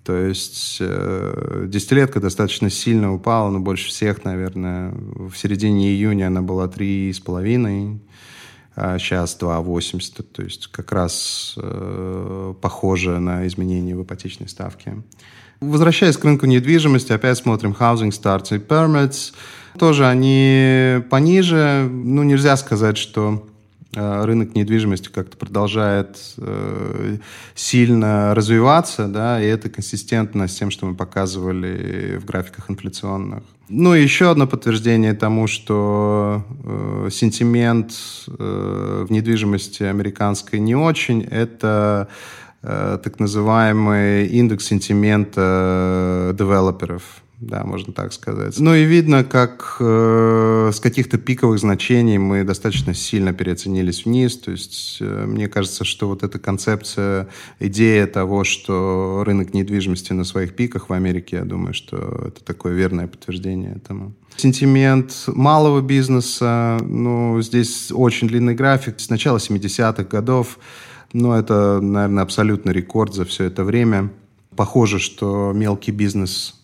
То 0.08 0.16
есть 0.16 0.78
э, 0.80 1.66
десятилетка 1.68 2.22
достаточно 2.22 2.70
сильно 2.70 3.14
упала, 3.14 3.50
но 3.50 3.60
больше 3.60 3.90
всех, 3.90 4.24
наверное. 4.24 4.94
В 4.94 5.34
середине 5.36 5.90
июня 5.90 6.28
она 6.28 6.42
была 6.42 6.68
3,5, 6.68 8.00
а 8.78 9.00
сейчас 9.00 9.38
2,80. 9.38 10.24
То 10.24 10.44
есть 10.44 10.68
как 10.68 10.94
раз 10.94 11.56
э, 11.58 12.54
похоже 12.62 13.20
на 13.20 13.46
изменение 13.48 13.98
в 13.98 14.04
ипотечной 14.04 14.48
ставке. 14.48 15.04
Возвращаясь 15.60 16.16
к 16.16 16.24
рынку 16.24 16.46
недвижимости, 16.46 17.12
опять 17.12 17.40
смотрим 17.40 17.76
housing 17.78 18.12
starts 18.12 18.56
и 18.56 18.60
permits. 18.60 19.34
Тоже 19.78 20.08
они 20.08 21.04
пониже. 21.10 21.86
Ну, 21.92 22.24
нельзя 22.24 22.56
сказать, 22.56 22.98
что 22.98 23.46
рынок 23.98 24.56
недвижимости 24.56 25.10
как-то 25.10 25.38
продолжает 25.38 26.18
э, 26.38 27.18
сильно 27.56 28.36
развиваться, 28.36 29.08
да, 29.08 29.42
и 29.42 29.46
это 29.46 29.70
консистентно 29.70 30.48
с 30.48 30.56
тем, 30.56 30.72
что 30.72 30.86
мы 30.86 30.96
показывали 30.96 32.18
в 32.18 32.26
графиках 32.26 32.70
инфляционных. 32.70 33.44
Ну 33.70 33.96
и 33.96 34.02
еще 34.02 34.30
одно 34.30 34.48
подтверждение 34.48 35.14
тому, 35.14 35.48
что 35.48 36.46
э, 36.64 37.10
сентимент 37.12 37.94
э, 38.28 39.06
в 39.08 39.12
недвижимости 39.12 39.84
американской 39.84 40.60
не 40.60 40.76
очень, 40.76 41.24
это 41.24 42.08
э, 42.62 43.00
так 43.04 43.20
называемый 43.20 44.28
индекс 44.28 44.66
сентимента 44.66 46.34
девелоперов 46.38 47.04
да, 47.40 47.64
можно 47.64 47.94
так 47.94 48.14
сказать. 48.14 48.60
Ну 48.60 48.74
и 48.74 48.84
видно, 48.84 49.24
как 49.24 49.78
э, 49.80 49.84
с 50.72 50.80
каких-то 50.80 51.18
пиковых 51.18 51.60
значений 51.60 52.18
мы 52.18 52.44
достаточно 52.44 52.94
сильно 52.94 53.34
переоценились 53.34 54.06
вниз. 54.06 54.38
То 54.38 54.52
есть 54.52 54.98
э, 55.00 55.26
мне 55.26 55.48
кажется, 55.48 55.84
что 55.84 56.08
вот 56.08 56.24
эта 56.24 56.40
концепция, 56.40 57.28
идея 57.60 58.08
того, 58.08 58.44
что 58.44 59.24
рынок 59.26 59.54
недвижимости 59.54 60.14
на 60.14 60.24
своих 60.24 60.56
пиках 60.56 60.90
в 60.90 60.94
Америке, 60.94 61.38
я 61.38 61.46
думаю, 61.46 61.74
что 61.74 61.98
это 62.28 62.44
такое 62.44 62.74
верное 62.74 63.08
подтверждение 63.08 63.76
этому. 63.76 64.14
Сентимент 64.36 65.24
малого 65.28 65.82
бизнеса, 65.82 66.78
ну, 66.82 67.42
здесь 67.42 67.92
очень 67.92 68.28
длинный 68.28 68.54
график. 68.54 69.00
С 69.00 69.10
начала 69.10 69.38
70-х 69.38 70.04
годов, 70.04 70.60
ну, 71.14 71.34
это, 71.34 71.80
наверное, 71.82 72.24
абсолютный 72.24 72.74
рекорд 72.74 73.14
за 73.14 73.26
все 73.26 73.46
это 73.46 73.64
время. 73.64 74.12
Похоже, 74.56 75.00
что 75.00 75.52
мелкий 75.56 75.92
бизнес 75.92 76.56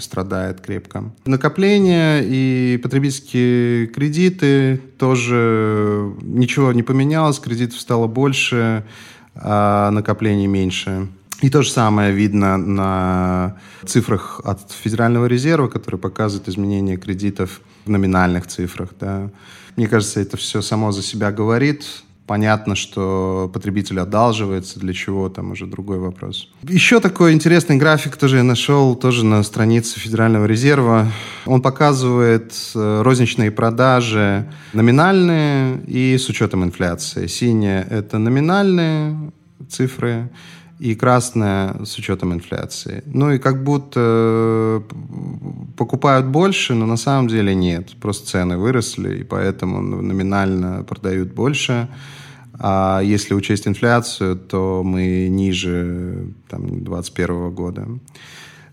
страдает 0.00 0.60
крепко. 0.60 1.12
Накопления 1.24 2.20
и 2.22 2.78
потребительские 2.82 3.88
кредиты 3.88 4.80
тоже 4.98 6.12
ничего 6.22 6.72
не 6.72 6.82
поменялось, 6.82 7.38
кредитов 7.38 7.80
стало 7.80 8.06
больше, 8.06 8.84
а 9.34 9.90
накоплений 9.90 10.46
меньше. 10.46 11.08
И 11.40 11.50
то 11.50 11.62
же 11.62 11.70
самое 11.70 12.12
видно 12.12 12.56
на 12.56 13.58
цифрах 13.86 14.40
от 14.44 14.72
Федерального 14.72 15.26
резерва, 15.26 15.68
которые 15.68 16.00
показывают 16.00 16.48
изменение 16.48 16.96
кредитов 16.96 17.60
в 17.84 17.90
номинальных 17.90 18.48
цифрах. 18.48 18.90
Да. 18.98 19.30
Мне 19.76 19.86
кажется, 19.86 20.20
это 20.20 20.36
все 20.36 20.62
само 20.62 20.90
за 20.90 21.02
себя 21.02 21.30
говорит. 21.30 21.84
Понятно, 22.28 22.74
что 22.74 23.50
потребитель 23.54 24.00
одалживается, 24.00 24.78
для 24.78 24.92
чего, 24.92 25.30
там 25.30 25.52
уже 25.52 25.64
другой 25.64 25.98
вопрос. 25.98 26.50
Еще 26.62 27.00
такой 27.00 27.32
интересный 27.32 27.76
график 27.76 28.18
тоже 28.18 28.36
я 28.36 28.42
нашел, 28.42 28.94
тоже 28.96 29.24
на 29.24 29.42
странице 29.42 29.98
Федерального 29.98 30.44
резерва. 30.44 31.10
Он 31.46 31.62
показывает 31.62 32.52
э, 32.74 33.00
розничные 33.02 33.50
продажи 33.50 34.46
номинальные 34.74 35.80
и 35.86 36.18
с 36.18 36.28
учетом 36.28 36.64
инфляции. 36.64 37.26
Синие– 37.28 37.86
это 37.90 38.18
номинальные 38.18 39.32
цифры, 39.70 40.28
и 40.78 40.94
красная 40.94 41.84
с 41.84 41.98
учетом 41.98 42.32
инфляции. 42.32 43.02
Ну 43.06 43.32
и 43.32 43.38
как 43.38 43.64
будто 43.64 44.00
э, 44.00 44.80
покупают 45.76 46.26
больше, 46.26 46.74
но 46.74 46.86
на 46.86 46.96
самом 46.96 47.28
деле 47.28 47.54
нет. 47.54 47.96
Просто 48.00 48.28
цены 48.28 48.56
выросли, 48.56 49.18
и 49.18 49.24
поэтому 49.24 49.80
номинально 49.80 50.84
продают 50.84 51.32
больше. 51.32 51.88
А 52.60 53.00
если 53.02 53.34
учесть 53.34 53.68
инфляцию, 53.68 54.36
то 54.36 54.82
мы 54.84 55.28
ниже 55.28 56.32
там, 56.48 56.62
2021 56.66 57.50
года 57.50 57.88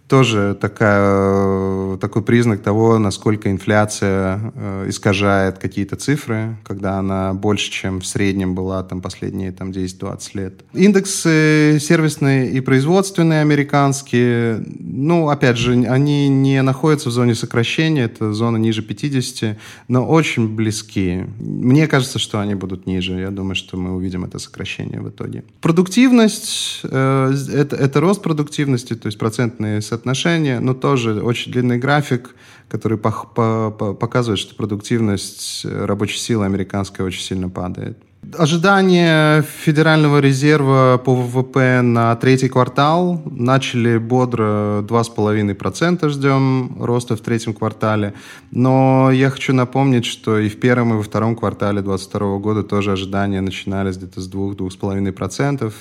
тоже 0.07 0.55
такая, 0.59 1.97
такой 1.97 2.21
признак 2.21 2.61
того, 2.61 2.99
насколько 2.99 3.49
инфляция 3.49 4.53
э, 4.53 4.85
искажает 4.89 5.57
какие-то 5.57 5.95
цифры, 5.95 6.57
когда 6.63 6.99
она 6.99 7.33
больше, 7.33 7.71
чем 7.71 8.01
в 8.01 8.05
среднем 8.05 8.53
была 8.53 8.83
там, 8.83 9.01
последние 9.01 9.51
там, 9.51 9.71
10-20 9.71 10.19
лет. 10.33 10.53
Индексы 10.73 11.79
сервисные 11.79 12.51
и 12.51 12.59
производственные 12.61 13.41
американские, 13.41 14.63
ну, 14.79 15.29
опять 15.29 15.57
же, 15.57 15.73
они 15.73 16.29
не 16.29 16.61
находятся 16.61 17.09
в 17.09 17.11
зоне 17.11 17.33
сокращения, 17.33 18.03
это 18.03 18.33
зона 18.33 18.57
ниже 18.57 18.83
50, 18.83 19.57
но 19.87 20.05
очень 20.05 20.55
близки. 20.55 21.25
Мне 21.39 21.87
кажется, 21.87 22.19
что 22.19 22.39
они 22.39 22.53
будут 22.53 22.85
ниже. 22.85 23.19
Я 23.19 23.31
думаю, 23.31 23.55
что 23.55 23.77
мы 23.77 23.95
увидим 23.95 24.23
это 24.23 24.37
сокращение 24.37 25.01
в 25.01 25.09
итоге. 25.09 25.43
Продуктивность 25.61 26.81
э, 26.83 27.33
это, 27.53 27.75
это 27.75 27.99
рост 27.99 28.21
продуктивности, 28.21 28.95
то 28.95 29.07
есть 29.07 29.17
процентные 29.17 29.81
соотношение, 29.95 30.59
но 30.59 30.73
тоже 30.73 31.21
очень 31.21 31.51
длинный 31.51 31.77
график, 31.77 32.35
который 32.69 32.97
по 32.97 33.11
по 33.11 33.93
показывает, 33.93 34.39
что 34.39 34.55
продуктивность 34.55 35.65
рабочей 35.65 36.19
силы 36.19 36.45
американской 36.45 37.05
очень 37.05 37.21
сильно 37.21 37.49
падает. 37.49 37.97
Ожидания 38.37 39.43
Федерального 39.63 40.19
резерва 40.19 40.99
по 41.03 41.13
ВВП 41.13 41.81
на 41.81 42.15
третий 42.15 42.49
квартал 42.49 43.21
начали 43.25 43.97
бодро 43.99 44.81
2,5% 44.81 46.09
ждем 46.09 46.75
роста 46.79 47.15
в 47.15 47.21
третьем 47.21 47.53
квартале. 47.53 48.13
Но 48.51 49.11
я 49.11 49.29
хочу 49.29 49.53
напомнить, 49.53 50.05
что 50.05 50.39
и 50.39 50.49
в 50.49 50.59
первом, 50.59 50.93
и 50.93 50.97
во 50.97 51.03
втором 51.03 51.35
квартале 51.35 51.81
2022 51.81 52.37
года 52.39 52.63
тоже 52.63 52.93
ожидания 52.93 53.41
начинались 53.41 53.97
где-то 53.97 54.19
с 54.21 54.29
2-2,5%, 54.29 55.73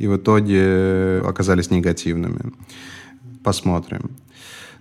и 0.00 0.06
в 0.08 0.16
итоге 0.16 1.22
оказались 1.24 1.70
негативными. 1.70 2.52
Посмотрим. 3.44 4.10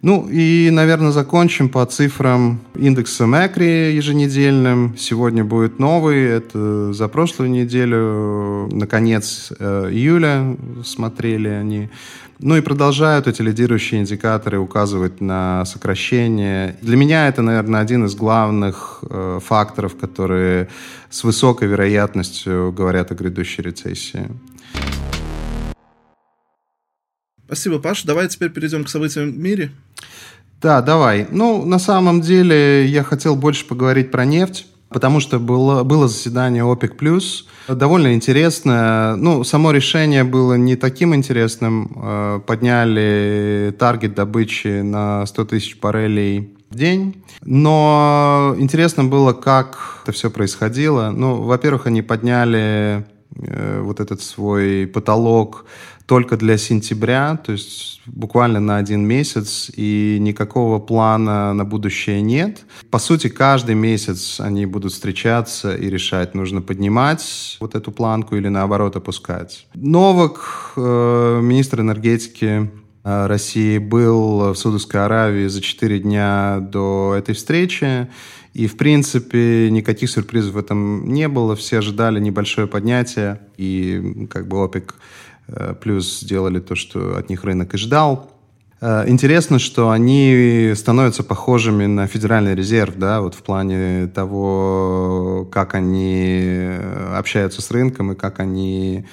Ну 0.02 0.28
и, 0.30 0.70
наверное, 0.70 1.12
закончим 1.12 1.70
по 1.70 1.86
цифрам 1.86 2.60
индекса 2.76 3.26
Макри 3.26 3.96
еженедельным. 3.96 4.96
Сегодня 4.98 5.46
будет 5.46 5.80
новый. 5.80 6.24
Это 6.26 6.92
за 6.92 7.08
прошлую 7.08 7.52
неделю, 7.52 8.70
наконец, 8.72 9.54
э, 9.58 9.90
июля 9.92 10.58
смотрели 10.84 11.48
они. 11.48 11.90
Ну 12.40 12.58
и 12.58 12.62
продолжают 12.62 13.28
эти 13.28 13.42
лидирующие 13.42 14.02
индикаторы 14.02 14.60
указывать 14.60 15.22
на 15.22 15.64
сокращение. 15.64 16.76
Для 16.82 16.98
меня 16.98 17.30
это, 17.30 17.42
наверное, 17.42 17.80
один 17.80 18.06
из 18.06 18.16
главных 18.16 19.06
э, 19.10 19.40
факторов, 19.42 19.96
которые 19.96 20.68
с 21.10 21.24
высокой 21.24 21.70
вероятностью 21.70 22.74
говорят 22.74 23.12
о 23.12 23.16
грядущей 23.16 23.64
рецессии. 23.64 24.30
Спасибо, 27.54 27.78
Паш. 27.78 28.02
Давай 28.02 28.28
теперь 28.30 28.50
перейдем 28.50 28.84
к 28.84 28.90
событиям 28.90 29.32
в 29.32 29.38
мире. 29.38 29.70
Да, 30.60 30.82
давай. 30.82 31.28
Ну, 31.30 31.64
на 31.66 31.78
самом 31.78 32.20
деле, 32.20 32.88
я 32.88 33.04
хотел 33.04 33.36
больше 33.36 33.68
поговорить 33.68 34.10
про 34.10 34.26
нефть, 34.26 34.66
потому 34.90 35.20
что 35.20 35.38
было, 35.38 35.84
было 35.84 36.08
заседание 36.08 36.64
ОПЕК+, 36.64 36.96
довольно 37.68 38.16
интересное. 38.16 39.16
Ну, 39.18 39.44
само 39.44 39.70
решение 39.70 40.24
было 40.24 40.56
не 40.56 40.76
таким 40.76 41.14
интересным. 41.14 41.92
Э, 41.96 42.40
подняли 42.44 43.76
таргет 43.78 44.16
добычи 44.16 44.82
на 44.82 45.24
100 45.28 45.46
тысяч 45.46 45.78
баррелей 45.80 46.58
в 46.72 46.76
день. 46.76 47.24
Но 47.44 48.56
интересно 48.58 49.04
было, 49.04 49.34
как 49.34 50.00
это 50.02 50.12
все 50.12 50.32
происходило. 50.32 51.12
Ну, 51.12 51.44
во-первых, 51.44 51.86
они 51.86 52.02
подняли 52.02 53.06
э, 53.36 53.82
вот 53.82 54.00
этот 54.00 54.22
свой 54.22 54.88
потолок 54.88 55.66
только 56.06 56.36
для 56.38 56.58
сентября, 56.58 57.38
то 57.38 57.54
есть 57.54 58.02
буквально 58.06 58.60
на 58.60 58.78
один 58.78 59.06
месяц, 59.06 59.72
и 59.76 60.18
никакого 60.20 60.80
плана 60.80 61.54
на 61.54 61.66
будущее 61.66 62.22
нет. 62.22 62.66
По 62.90 63.00
сути, 63.00 63.30
каждый 63.30 63.76
месяц 63.76 64.40
они 64.40 64.66
будут 64.66 64.92
встречаться 64.92 65.76
и 65.76 65.90
решать, 65.90 66.36
нужно 66.36 66.62
поднимать 66.62 67.58
вот 67.60 67.76
эту 67.76 67.92
планку 67.92 68.36
или 68.36 68.50
наоборот 68.50 68.96
опускать. 68.96 69.68
Новак, 69.74 70.74
э, 70.76 71.40
министр 71.42 71.82
энергетики 71.82 72.70
э, 73.04 73.28
России, 73.28 73.78
был 73.78 74.54
в 74.54 74.56
Саудовской 74.56 75.06
Аравии 75.06 75.48
за 75.48 75.62
4 75.62 76.00
дня 76.00 76.60
до 76.60 77.16
этой 77.18 77.34
встречи. 77.34 78.10
И, 78.54 78.68
в 78.68 78.78
принципе, 78.78 79.70
никаких 79.72 80.10
сюрпризов 80.10 80.54
в 80.54 80.58
этом 80.58 81.12
не 81.12 81.28
было. 81.28 81.56
Все 81.56 81.80
ожидали 81.80 82.20
небольшое 82.20 82.68
поднятие. 82.68 83.40
И 83.58 84.28
как 84.30 84.48
бы 84.48 84.64
ОПЕК 84.64 84.96
Э, 85.48 85.76
плюс 85.80 86.22
сделали 86.22 86.60
то, 86.60 86.76
что 86.76 87.18
от 87.18 87.30
них 87.30 87.44
рынок 87.44 87.74
и 87.74 87.78
ждал. 87.78 88.32
Э, 88.82 89.04
интересно, 89.08 89.60
что 89.60 89.90
они 89.90 90.74
становятся 90.76 91.24
похожими 91.24 91.86
на 91.86 92.08
Федеральный 92.08 92.56
резерв, 92.56 92.98
да, 92.98 93.22
вот 93.22 93.36
в 93.36 93.44
плане 93.44 94.08
того, 94.08 95.48
как 95.52 95.76
они 95.76 96.70
общаются 97.16 97.62
с 97.62 97.72
рынком 97.72 98.14
и 98.14 98.16
как 98.16 98.40
они 98.40 99.06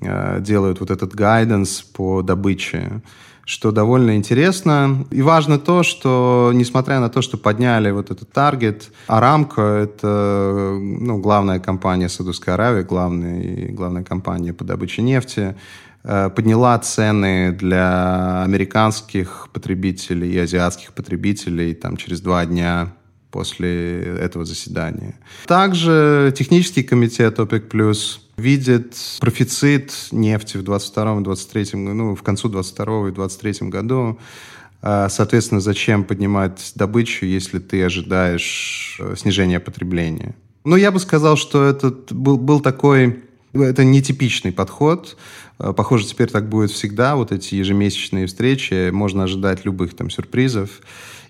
э, 0.00 0.40
делают 0.40 0.80
вот 0.80 0.90
этот 0.90 1.14
гайденс 1.14 1.82
по 1.82 2.22
добыче 2.22 3.02
что 3.44 3.72
довольно 3.72 4.16
интересно. 4.16 5.06
И 5.10 5.22
важно 5.22 5.58
то, 5.58 5.82
что, 5.82 6.50
несмотря 6.54 7.00
на 7.00 7.08
то, 7.08 7.22
что 7.22 7.36
подняли 7.36 7.90
вот 7.90 8.10
этот 8.10 8.30
таргет, 8.32 8.90
Арамко— 9.06 9.60
это 9.62 10.78
ну, 10.80 11.18
главная 11.18 11.58
компания 11.58 12.08
Саудовской 12.08 12.54
Аравии, 12.54 12.82
главная, 12.82 13.72
главная 13.72 14.04
компания 14.04 14.52
по 14.52 14.64
добыче 14.64 15.02
нефти, 15.02 15.56
э, 16.04 16.30
подняла 16.30 16.78
цены 16.78 17.52
для 17.52 18.42
американских 18.42 19.48
потребителей 19.52 20.32
и 20.32 20.38
азиатских 20.38 20.92
потребителей 20.92 21.74
там, 21.74 21.96
через 21.96 22.20
два 22.20 22.46
дня 22.46 22.92
после 23.30 24.00
этого 24.00 24.44
заседания. 24.44 25.14
Также 25.46 26.32
технический 26.36 26.82
комитет 26.82 27.38
ОПЕК+, 27.38 27.72
видит 28.40 28.96
профицит 29.20 29.92
нефти 30.10 30.56
в 30.56 30.62
22 30.62 31.20
23 31.20 31.78
ну, 31.78 32.16
в 32.16 32.22
концу 32.22 32.48
22 32.48 33.08
и 33.10 33.12
23 33.12 33.68
году. 33.68 34.18
А, 34.82 35.08
соответственно, 35.08 35.60
зачем 35.60 36.04
поднимать 36.04 36.72
добычу, 36.74 37.26
если 37.26 37.58
ты 37.58 37.84
ожидаешь 37.84 38.96
э, 38.98 39.14
снижения 39.16 39.60
потребления? 39.60 40.34
Ну, 40.64 40.76
я 40.76 40.90
бы 40.90 40.98
сказал, 41.00 41.36
что 41.36 41.64
этот 41.64 42.12
был, 42.12 42.38
был 42.38 42.60
такой... 42.60 43.24
Это 43.52 43.84
нетипичный 43.84 44.52
подход. 44.52 45.16
Э, 45.58 45.74
похоже, 45.76 46.06
теперь 46.06 46.30
так 46.30 46.48
будет 46.48 46.70
всегда. 46.70 47.16
Вот 47.16 47.30
эти 47.30 47.56
ежемесячные 47.56 48.26
встречи. 48.26 48.90
Можно 48.90 49.24
ожидать 49.24 49.66
любых 49.66 49.94
там 49.94 50.08
сюрпризов. 50.08 50.80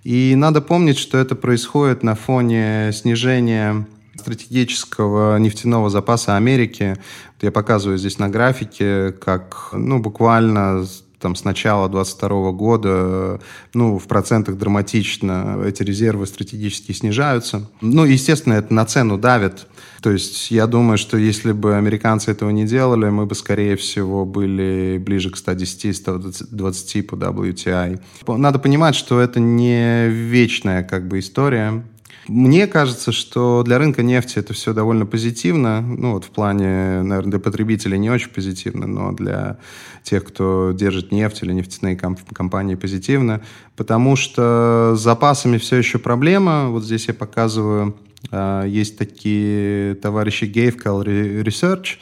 И 0.04 0.34
надо 0.36 0.60
помнить, 0.60 0.98
что 0.98 1.18
это 1.18 1.34
происходит 1.34 2.02
на 2.02 2.14
фоне 2.14 2.92
снижения 2.94 3.86
стратегического 4.16 5.38
нефтяного 5.38 5.90
запаса 5.90 6.36
Америки. 6.36 6.96
Я 7.40 7.52
показываю 7.52 7.98
здесь 7.98 8.18
на 8.18 8.28
графике, 8.28 9.12
как 9.12 9.70
ну, 9.72 9.98
буквально 9.98 10.86
там, 11.20 11.36
с 11.36 11.44
начала 11.44 11.88
2022 11.88 12.52
года 12.52 13.40
ну, 13.74 13.98
в 13.98 14.06
процентах 14.06 14.56
драматично 14.56 15.62
эти 15.64 15.82
резервы 15.82 16.26
стратегически 16.26 16.92
снижаются. 16.92 17.68
Ну, 17.80 18.04
естественно, 18.04 18.54
это 18.54 18.72
на 18.74 18.84
цену 18.86 19.18
давит. 19.18 19.66
То 20.00 20.10
есть 20.10 20.50
я 20.50 20.66
думаю, 20.66 20.96
что 20.96 21.18
если 21.18 21.52
бы 21.52 21.76
американцы 21.76 22.30
этого 22.30 22.50
не 22.50 22.64
делали, 22.64 23.10
мы 23.10 23.26
бы, 23.26 23.34
скорее 23.34 23.76
всего, 23.76 24.24
были 24.24 24.98
ближе 24.98 25.30
к 25.30 25.36
110-120 25.36 27.02
по 27.02 27.14
WTI. 27.14 28.00
Надо 28.26 28.58
понимать, 28.58 28.94
что 28.94 29.20
это 29.20 29.40
не 29.40 30.08
вечная 30.08 30.82
как 30.82 31.06
бы 31.06 31.18
история 31.18 31.84
Мне 32.28 32.66
кажется, 32.66 33.12
что 33.12 33.62
для 33.64 33.78
рынка 33.78 34.02
нефти 34.02 34.38
это 34.38 34.54
все 34.54 34.72
довольно 34.72 35.04
позитивно. 35.06 35.80
Ну, 35.80 36.12
вот 36.12 36.24
в 36.24 36.30
плане, 36.30 37.02
наверное, 37.02 37.32
для 37.32 37.40
потребителей 37.40 37.98
не 37.98 38.10
очень 38.10 38.30
позитивно, 38.30 38.86
но 38.86 39.12
для 39.12 39.58
тех, 40.04 40.24
кто 40.24 40.72
держит 40.72 41.12
нефть 41.12 41.42
или 41.42 41.52
нефтяные 41.52 41.96
компании 41.96 42.74
позитивно, 42.76 43.42
потому 43.76 44.16
что 44.16 44.94
с 44.96 45.00
запасами 45.00 45.58
все 45.58 45.76
еще 45.76 45.98
проблема. 45.98 46.68
Вот 46.68 46.84
здесь 46.84 47.08
я 47.08 47.14
показываю, 47.14 47.96
а, 48.30 48.64
есть 48.64 48.96
такие 48.96 49.94
товарищи 49.96 50.44
Gavekal 50.44 51.04
Research, 51.42 51.98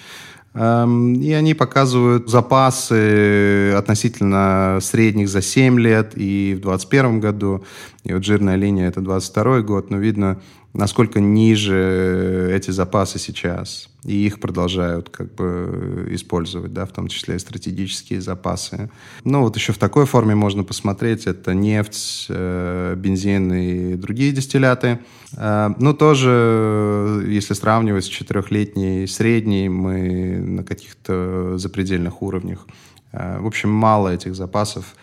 Эм, 0.54 1.14
и 1.14 1.32
они 1.32 1.54
показывают 1.54 2.28
запасы 2.28 3.72
относительно 3.76 4.78
средних 4.80 5.28
за 5.28 5.40
7 5.40 5.78
лет 5.78 6.14
и 6.16 6.54
в 6.56 6.62
2021 6.62 7.20
году. 7.20 7.64
И 8.08 8.14
вот 8.14 8.24
жирная 8.24 8.56
линия– 8.56 8.88
это 8.88 9.02
22 9.02 9.60
год, 9.60 9.90
но 9.90 9.98
видно, 9.98 10.40
насколько 10.72 11.20
ниже 11.20 12.50
эти 12.54 12.70
запасы 12.70 13.18
сейчас. 13.18 13.90
И 14.02 14.14
их 14.26 14.40
продолжают 14.40 15.10
как 15.10 15.34
бы 15.34 16.08
использовать, 16.12 16.72
да, 16.72 16.86
в 16.86 16.92
том 16.92 17.08
числе 17.08 17.36
и 17.36 17.38
стратегические 17.38 18.22
запасы. 18.22 18.90
Ну, 19.24 19.42
вот 19.42 19.56
еще 19.56 19.74
в 19.74 19.78
такой 19.78 20.06
форме 20.06 20.34
можно 20.34 20.64
посмотреть. 20.64 21.26
Это 21.26 21.52
нефть, 21.52 22.28
э, 22.30 22.94
бензин 22.96 23.52
и 23.52 23.94
другие 23.96 24.32
дистилляты. 24.32 25.00
Э, 25.36 25.68
ну, 25.78 25.92
тоже, 25.92 27.24
если 27.28 27.52
сравнивать 27.52 28.06
с 28.06 28.08
четырехлетней 28.08 29.06
средней, 29.06 29.68
мы 29.68 30.38
на 30.38 30.64
каких-то 30.64 31.58
запредельных 31.58 32.22
уровнях. 32.22 32.66
Э, 33.12 33.38
в 33.38 33.46
общем, 33.46 33.68
мало 33.68 34.08
этих 34.08 34.34
запасов. 34.34 34.94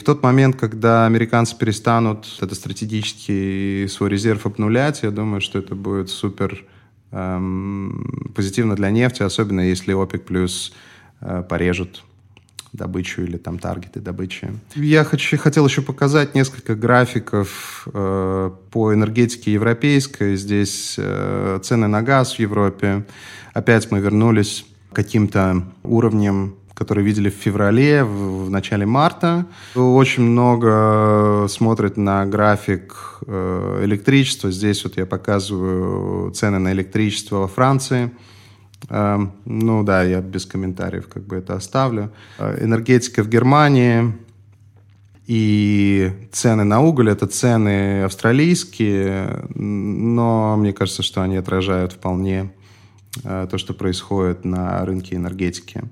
В 0.00 0.02
тот 0.02 0.22
момент, 0.22 0.56
когда 0.56 1.04
американцы 1.04 1.54
перестанут 1.54 2.26
это 2.40 2.54
стратегический 2.54 3.86
свой 3.86 4.08
резерв 4.08 4.46
обнулять, 4.46 5.02
я 5.02 5.10
думаю, 5.10 5.42
что 5.42 5.58
это 5.58 5.74
будет 5.74 6.08
супер 6.08 6.64
эм, 7.10 8.32
позитивно 8.34 8.76
для 8.76 8.90
нефти, 8.90 9.22
особенно 9.22 9.60
если 9.60 9.92
ОПЕК 9.92 10.24
плюс 10.24 10.72
э, 11.20 11.44
порежут 11.46 12.02
добычу 12.72 13.20
или 13.20 13.36
там 13.36 13.58
таргеты 13.58 14.00
добычи. 14.00 14.48
Я 14.74 15.04
хочу, 15.04 15.36
хотел 15.36 15.66
еще 15.66 15.82
показать 15.82 16.34
несколько 16.34 16.74
графиков 16.74 17.86
э, 17.92 18.50
по 18.70 18.94
энергетике 18.94 19.52
европейской. 19.52 20.34
Здесь 20.36 20.94
э, 20.96 21.60
цены 21.62 21.88
на 21.88 22.00
газ 22.00 22.36
в 22.36 22.38
Европе. 22.38 23.04
Опять 23.52 23.90
мы 23.90 24.00
вернулись 24.00 24.64
к 24.90 24.96
каким-то 24.96 25.62
уровням 25.82 26.54
которые 26.80 27.04
видели 27.04 27.28
в 27.28 27.34
феврале, 27.34 28.04
в, 28.04 28.46
в 28.46 28.50
начале 28.50 28.86
марта. 28.86 29.44
Очень 29.74 30.22
много 30.22 31.46
смотрят 31.46 31.98
на 31.98 32.24
график 32.24 33.18
э, 33.26 33.82
электричества. 33.84 34.50
Здесь 34.50 34.82
вот 34.84 34.96
я 34.96 35.04
показываю 35.04 36.30
цены 36.30 36.58
на 36.58 36.72
электричество 36.72 37.40
во 37.40 37.48
Франции. 37.48 38.10
Э, 38.88 39.18
ну 39.44 39.82
да, 39.84 40.04
я 40.04 40.22
без 40.22 40.46
комментариев 40.46 41.06
как 41.06 41.24
бы 41.24 41.36
это 41.36 41.52
оставлю. 41.54 42.12
Э, 42.38 42.64
энергетика 42.64 43.22
в 43.22 43.28
Германии 43.28 44.14
и 45.26 46.10
цены 46.32 46.64
на 46.64 46.80
уголь– 46.80 47.10
это 47.10 47.26
цены 47.26 48.04
австралийские, 48.04 49.44
но 49.54 50.56
мне 50.56 50.72
кажется, 50.72 51.02
что 51.02 51.20
они 51.20 51.36
отражают 51.36 51.92
вполне 51.92 52.54
э, 53.22 53.46
то, 53.50 53.58
что 53.58 53.74
происходит 53.74 54.46
на 54.46 54.82
рынке 54.86 55.16
энергетики. 55.16 55.82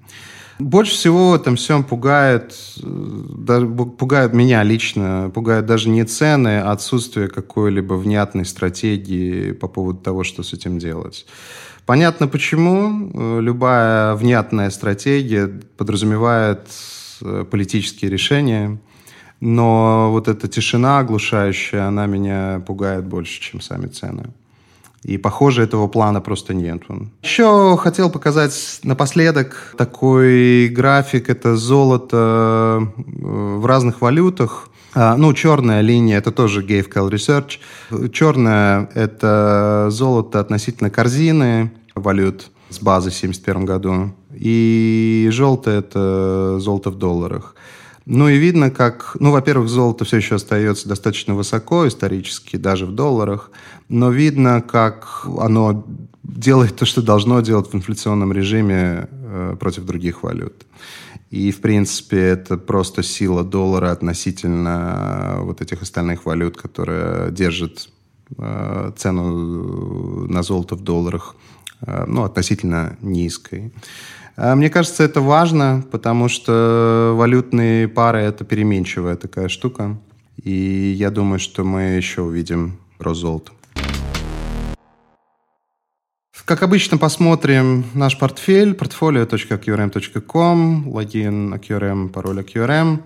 Больше 0.59 0.93
всего 0.93 1.37
этом 1.37 1.55
всем 1.55 1.85
пугает, 1.85 2.57
даже, 2.83 3.67
пугает 3.67 4.35
меня 4.35 4.65
лично, 4.65 5.31
пугает 5.33 5.67
даже 5.67 5.89
не 5.89 6.05
цены, 6.05 6.61
а 6.61 6.73
отсутствие 6.73 7.29
какой-либо 7.29 7.95
внятной 7.95 8.45
стратегии 8.45 9.53
по 9.53 9.69
поводу 9.69 10.01
того, 10.01 10.25
что 10.25 10.43
с 10.43 10.53
этим 10.53 10.79
делать. 10.79 11.27
Понятно 11.87 12.27
почему. 12.27 13.41
Любая 13.41 14.15
внятная 14.15 14.71
стратегия 14.71 15.47
подразумевает 15.47 16.69
э, 17.23 17.47
политические 17.51 18.11
решения, 18.11 18.79
но 19.41 20.11
вот 20.11 20.27
эта 20.29 20.49
тишина 20.49 20.99
оглушающая, 20.99 21.87
она 21.87 22.07
меня 22.07 22.63
пугает 22.67 23.07
больше, 23.07 23.41
чем 23.41 23.61
сами 23.61 23.87
цены. 23.87 24.35
И, 25.05 25.17
похоже, 25.17 25.63
этого 25.63 25.87
плана 25.87 26.21
просто 26.21 26.55
нет. 26.55 26.83
Еще 27.23 27.77
хотел 27.77 28.11
показать 28.11 28.81
напоследок 28.83 29.75
такой 29.79 30.69
график. 30.69 31.31
Это 31.31 31.57
золото 31.57 32.93
э, 32.97 33.03
в 33.07 33.65
разных 33.65 34.01
валютах. 34.01 34.69
А, 34.95 35.17
ну, 35.17 35.33
черная 35.33 35.81
линия– 35.81 36.19
это 36.19 36.33
тоже 36.33 36.65
Gavekal 36.65 37.11
Research. 37.11 38.11
Черная– 38.11 38.91
это 38.95 39.87
золото 39.91 40.41
относительно 40.41 40.91
корзины 40.91 41.71
валют 41.95 42.51
с 42.69 42.81
базы 42.81 43.11
в 43.11 43.17
1971 43.17 43.65
году. 43.65 44.15
И 44.35 45.29
желтое– 45.31 45.79
это 45.81 46.59
золото 46.59 46.91
в 46.91 46.97
долларах. 46.97 47.55
Ну 48.11 48.27
и 48.31 48.39
видно, 48.39 48.71
как, 48.71 49.19
ну, 49.21 49.33
во-первых, 49.33 49.69
золото 49.69 50.07
все 50.07 50.17
еще 50.17 50.37
остается 50.37 50.89
достаточно 50.89 51.35
высоко 51.35 51.87
исторически, 51.87 52.57
даже 52.57 52.87
в 52.87 52.93
долларах, 52.93 53.51
но 53.91 54.11
видно, 54.11 54.63
как 54.63 55.27
оно 55.39 55.85
делает 56.23 56.75
то, 56.75 56.87
что 56.87 57.03
должно 57.03 57.43
делать 57.43 57.71
в 57.71 57.75
инфляционном 57.77 58.33
режиме 58.33 59.09
э, 59.11 59.57
против 59.61 59.85
других 59.85 60.23
валют. 60.23 60.65
И, 61.29 61.53
в 61.53 61.61
принципе, 61.61 62.19
это 62.19 62.57
просто 62.57 63.03
сила 63.03 63.45
доллара 63.45 63.91
относительно 63.91 65.37
э, 65.37 65.41
вот 65.43 65.61
этих 65.61 65.83
остальных 65.83 66.25
валют, 66.25 66.57
которые 66.57 67.31
держат 67.31 67.91
э, 68.39 68.93
цену 68.97 70.27
на 70.29 70.43
золото 70.43 70.77
в 70.77 70.81
долларах 70.81 71.37
э, 71.83 72.07
ну, 72.07 72.25
относительно 72.25 72.97
низкой. 73.03 73.71
А, 74.41 74.55
мне 74.55 74.71
кажется, 74.71 75.03
это 75.03 75.21
важно, 75.21 75.83
потому 75.91 76.29
что 76.29 77.13
валютные 77.17 77.89
пары– 77.89 78.21
это 78.23 78.45
переменчивая 78.45 79.17
такая 79.17 79.49
штука. 79.49 79.99
И 80.41 80.95
я 80.97 81.11
думаю, 81.11 81.41
что 81.41 81.65
мы 81.65 81.97
еще 81.97 82.23
увидим 82.23 82.79
рост 83.01 83.21
золота. 83.21 83.51
Как 86.45 86.63
обычно, 86.63 86.99
посмотрим 86.99 87.85
наш 87.95 88.17
портфель, 88.17 88.75
portfolio.qrm.com, 88.75 90.89
логин 90.89 91.55
QRM, 91.55 92.11
пароль 92.11 92.39
QRM. 92.39 93.01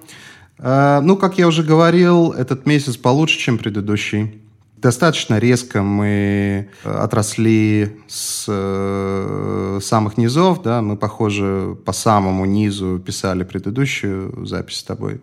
А, 0.58 1.00
ну, 1.00 1.16
как 1.16 1.38
я 1.38 1.48
уже 1.48 1.62
говорил, 1.62 2.32
этот 2.32 2.66
месяц 2.66 2.98
получше, 2.98 3.38
чем 3.38 3.56
предыдущий. 3.56 4.41
Достаточно 4.82 5.38
резко 5.38 5.80
мы 5.80 6.68
э, 6.82 6.90
отросли 6.90 8.00
с 8.08 8.46
э, 8.48 9.78
самых 9.80 10.18
низов, 10.18 10.60
да, 10.62 10.82
мы, 10.82 10.96
похоже, 10.96 11.76
по 11.84 11.92
самому 11.92 12.46
низу 12.46 12.98
писали 12.98 13.44
предыдущую 13.44 14.44
запись 14.44 14.78
с 14.78 14.82
тобой. 14.82 15.20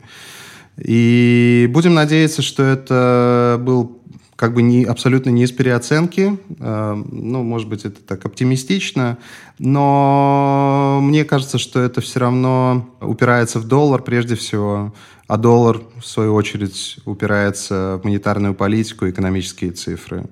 И 0.78 1.70
будем 1.74 1.94
надеяться, 1.94 2.42
что 2.42 2.64
это 2.64 3.58
был 3.60 3.99
как 4.40 4.54
бы 4.54 4.62
не, 4.62 4.86
абсолютно 4.86 5.32
не 5.32 5.44
из 5.44 5.52
переоценки. 5.52 6.40
Э, 6.60 7.04
ну, 7.12 7.44
может 7.44 7.68
быть, 7.68 7.84
это 7.84 8.00
так 8.02 8.24
оптимистично, 8.24 9.18
но 9.60 11.02
мне 11.04 11.26
кажется, 11.26 11.58
что 11.58 11.82
это 11.82 12.00
все 12.00 12.22
равно 12.22 12.88
упирается 13.02 13.60
в 13.60 13.68
доллар 13.68 14.02
прежде 14.02 14.36
всего 14.36 14.94
а 15.28 15.38
доллар, 15.38 15.82
в 16.02 16.08
свою 16.08 16.34
очередь, 16.34 16.98
упирается 17.06 18.00
в 18.02 18.06
монетарную 18.06 18.56
политику 18.56 19.08
экономические 19.08 19.72
цифры. 19.72 20.26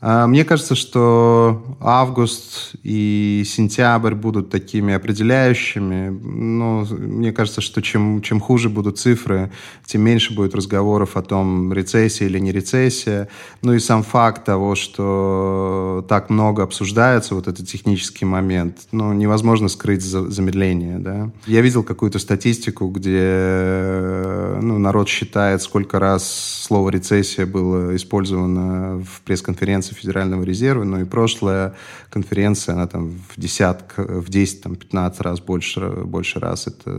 А, 0.00 0.26
мне 0.26 0.44
кажется, 0.44 0.74
что 0.74 1.76
август 1.80 2.74
и 2.84 3.42
сентябрь 3.44 4.14
будут 4.14 4.48
такими 4.50 4.94
определяющими. 4.94 6.08
Но 6.08 6.86
мне 6.90 7.32
кажется, 7.32 7.60
что 7.60 7.82
чем, 7.82 8.22
чем 8.22 8.40
хуже 8.40 8.68
будут 8.68 8.98
цифры, 8.98 9.50
тем 9.84 10.02
меньше 10.02 10.34
будет 10.34 10.54
разговоров 10.54 11.16
о 11.16 11.22
том, 11.22 11.72
рецессия 11.72 12.28
или 12.28 12.38
не 12.38 12.52
рецессия. 12.52 13.28
Ну 13.62 13.74
и 13.74 13.80
сам 13.80 14.04
факт 14.04 14.44
того, 14.44 14.76
что 14.76 16.04
так 16.08 16.30
много 16.30 16.62
обсуждается, 16.62 17.34
вот 17.34 17.48
этот 17.48 17.66
технический 17.66 18.24
момент, 18.24 18.78
ну, 18.92 19.12
невозможно 19.12 19.68
скрыть 19.68 20.02
замедление. 20.02 20.98
Да? 20.98 21.30
Я 21.46 21.60
видел 21.60 21.82
какую-то 21.82 22.20
статистику, 22.20 22.88
где 22.88 24.58
ну, 24.60 24.78
народ 24.78 25.08
считает, 25.08 25.62
сколько 25.62 25.98
раз 25.98 26.62
слово 26.62 26.90
рецессия 26.90 27.46
было 27.46 27.96
использовано 27.96 29.02
в 29.04 29.22
пресс-конференции 29.22 29.87
конференции 29.88 29.94
Федерального 29.94 30.44
резерва, 30.44 30.84
но 30.84 31.00
и 31.00 31.04
прошлая 31.04 31.74
конференция, 32.10 32.74
она 32.74 32.86
там 32.86 33.10
в 33.10 33.40
десятк, 33.40 33.94
в 33.96 34.28
10, 34.28 34.62
там, 34.62 34.76
15 34.76 35.20
раз 35.20 35.40
больше, 35.40 35.80
больше 36.04 36.40
раз 36.40 36.66
это, 36.66 36.90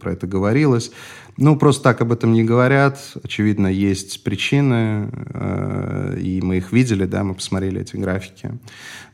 про 0.00 0.12
это 0.12 0.26
говорилось. 0.26 0.90
Ну, 1.36 1.56
просто 1.56 1.82
так 1.82 2.00
об 2.00 2.12
этом 2.12 2.32
не 2.32 2.44
говорят. 2.44 2.98
Очевидно, 3.24 3.68
есть 3.68 4.24
причины, 4.24 5.08
э, 5.34 6.18
и 6.20 6.40
мы 6.42 6.56
их 6.56 6.72
видели, 6.72 7.06
да, 7.06 7.22
мы 7.22 7.34
посмотрели 7.34 7.80
эти 7.80 7.96
графики. 7.96 8.50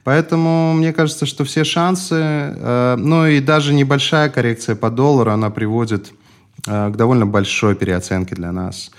Поэтому 0.04 0.74
мне 0.74 0.92
кажется, 0.92 1.26
что 1.26 1.44
все 1.44 1.64
шансы, 1.64 2.14
э, 2.14 2.96
ну 2.98 3.26
и 3.26 3.40
даже 3.40 3.74
небольшая 3.74 4.28
коррекция 4.28 4.76
по 4.76 4.90
доллару, 4.90 5.30
она 5.30 5.50
приводит 5.50 6.12
э, 6.66 6.90
к 6.90 6.96
довольно 6.96 7.26
большой 7.26 7.74
переоценке 7.74 8.34
для 8.34 8.52
нас. 8.52 8.90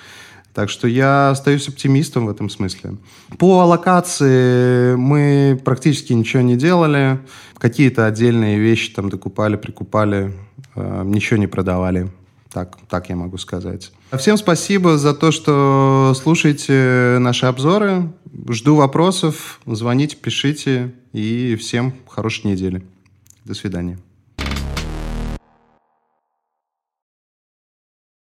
Так 0.57 0.71
что 0.71 0.87
я 0.87 1.29
остаюсь 1.29 1.67
оптимистом 1.67 2.25
в 2.25 2.29
этом 2.31 2.49
смысле. 2.49 2.95
По 3.37 3.63
локации 3.63 4.95
мы 4.95 5.61
практически 5.63 6.13
ничего 6.13 6.41
не 6.41 6.55
делали. 6.55 7.19
Какие-то 7.59 8.07
отдельные 8.07 8.57
вещи 8.57 8.91
там 8.91 9.11
докупали, 9.11 9.55
прикупали, 9.55 10.33
э, 10.73 11.03
ничего 11.05 11.37
не 11.37 11.45
продавали. 11.45 12.09
Так, 12.51 12.75
так 12.89 13.07
я 13.09 13.15
могу 13.15 13.37
сказать. 13.37 13.91
Всем 14.17 14.35
спасибо 14.35 14.97
за 14.97 15.13
то, 15.13 15.29
что 15.29 16.15
слушаете 16.19 17.17
наши 17.19 17.45
обзоры. 17.45 18.11
Жду 18.49 18.77
вопросов. 18.77 19.59
Звоните, 19.67 20.15
пишите. 20.15 20.91
И 21.13 21.55
всем 21.55 21.93
хорошей 22.09 22.47
недели. 22.47 22.81
До 23.45 23.53
свидания. 23.53 23.99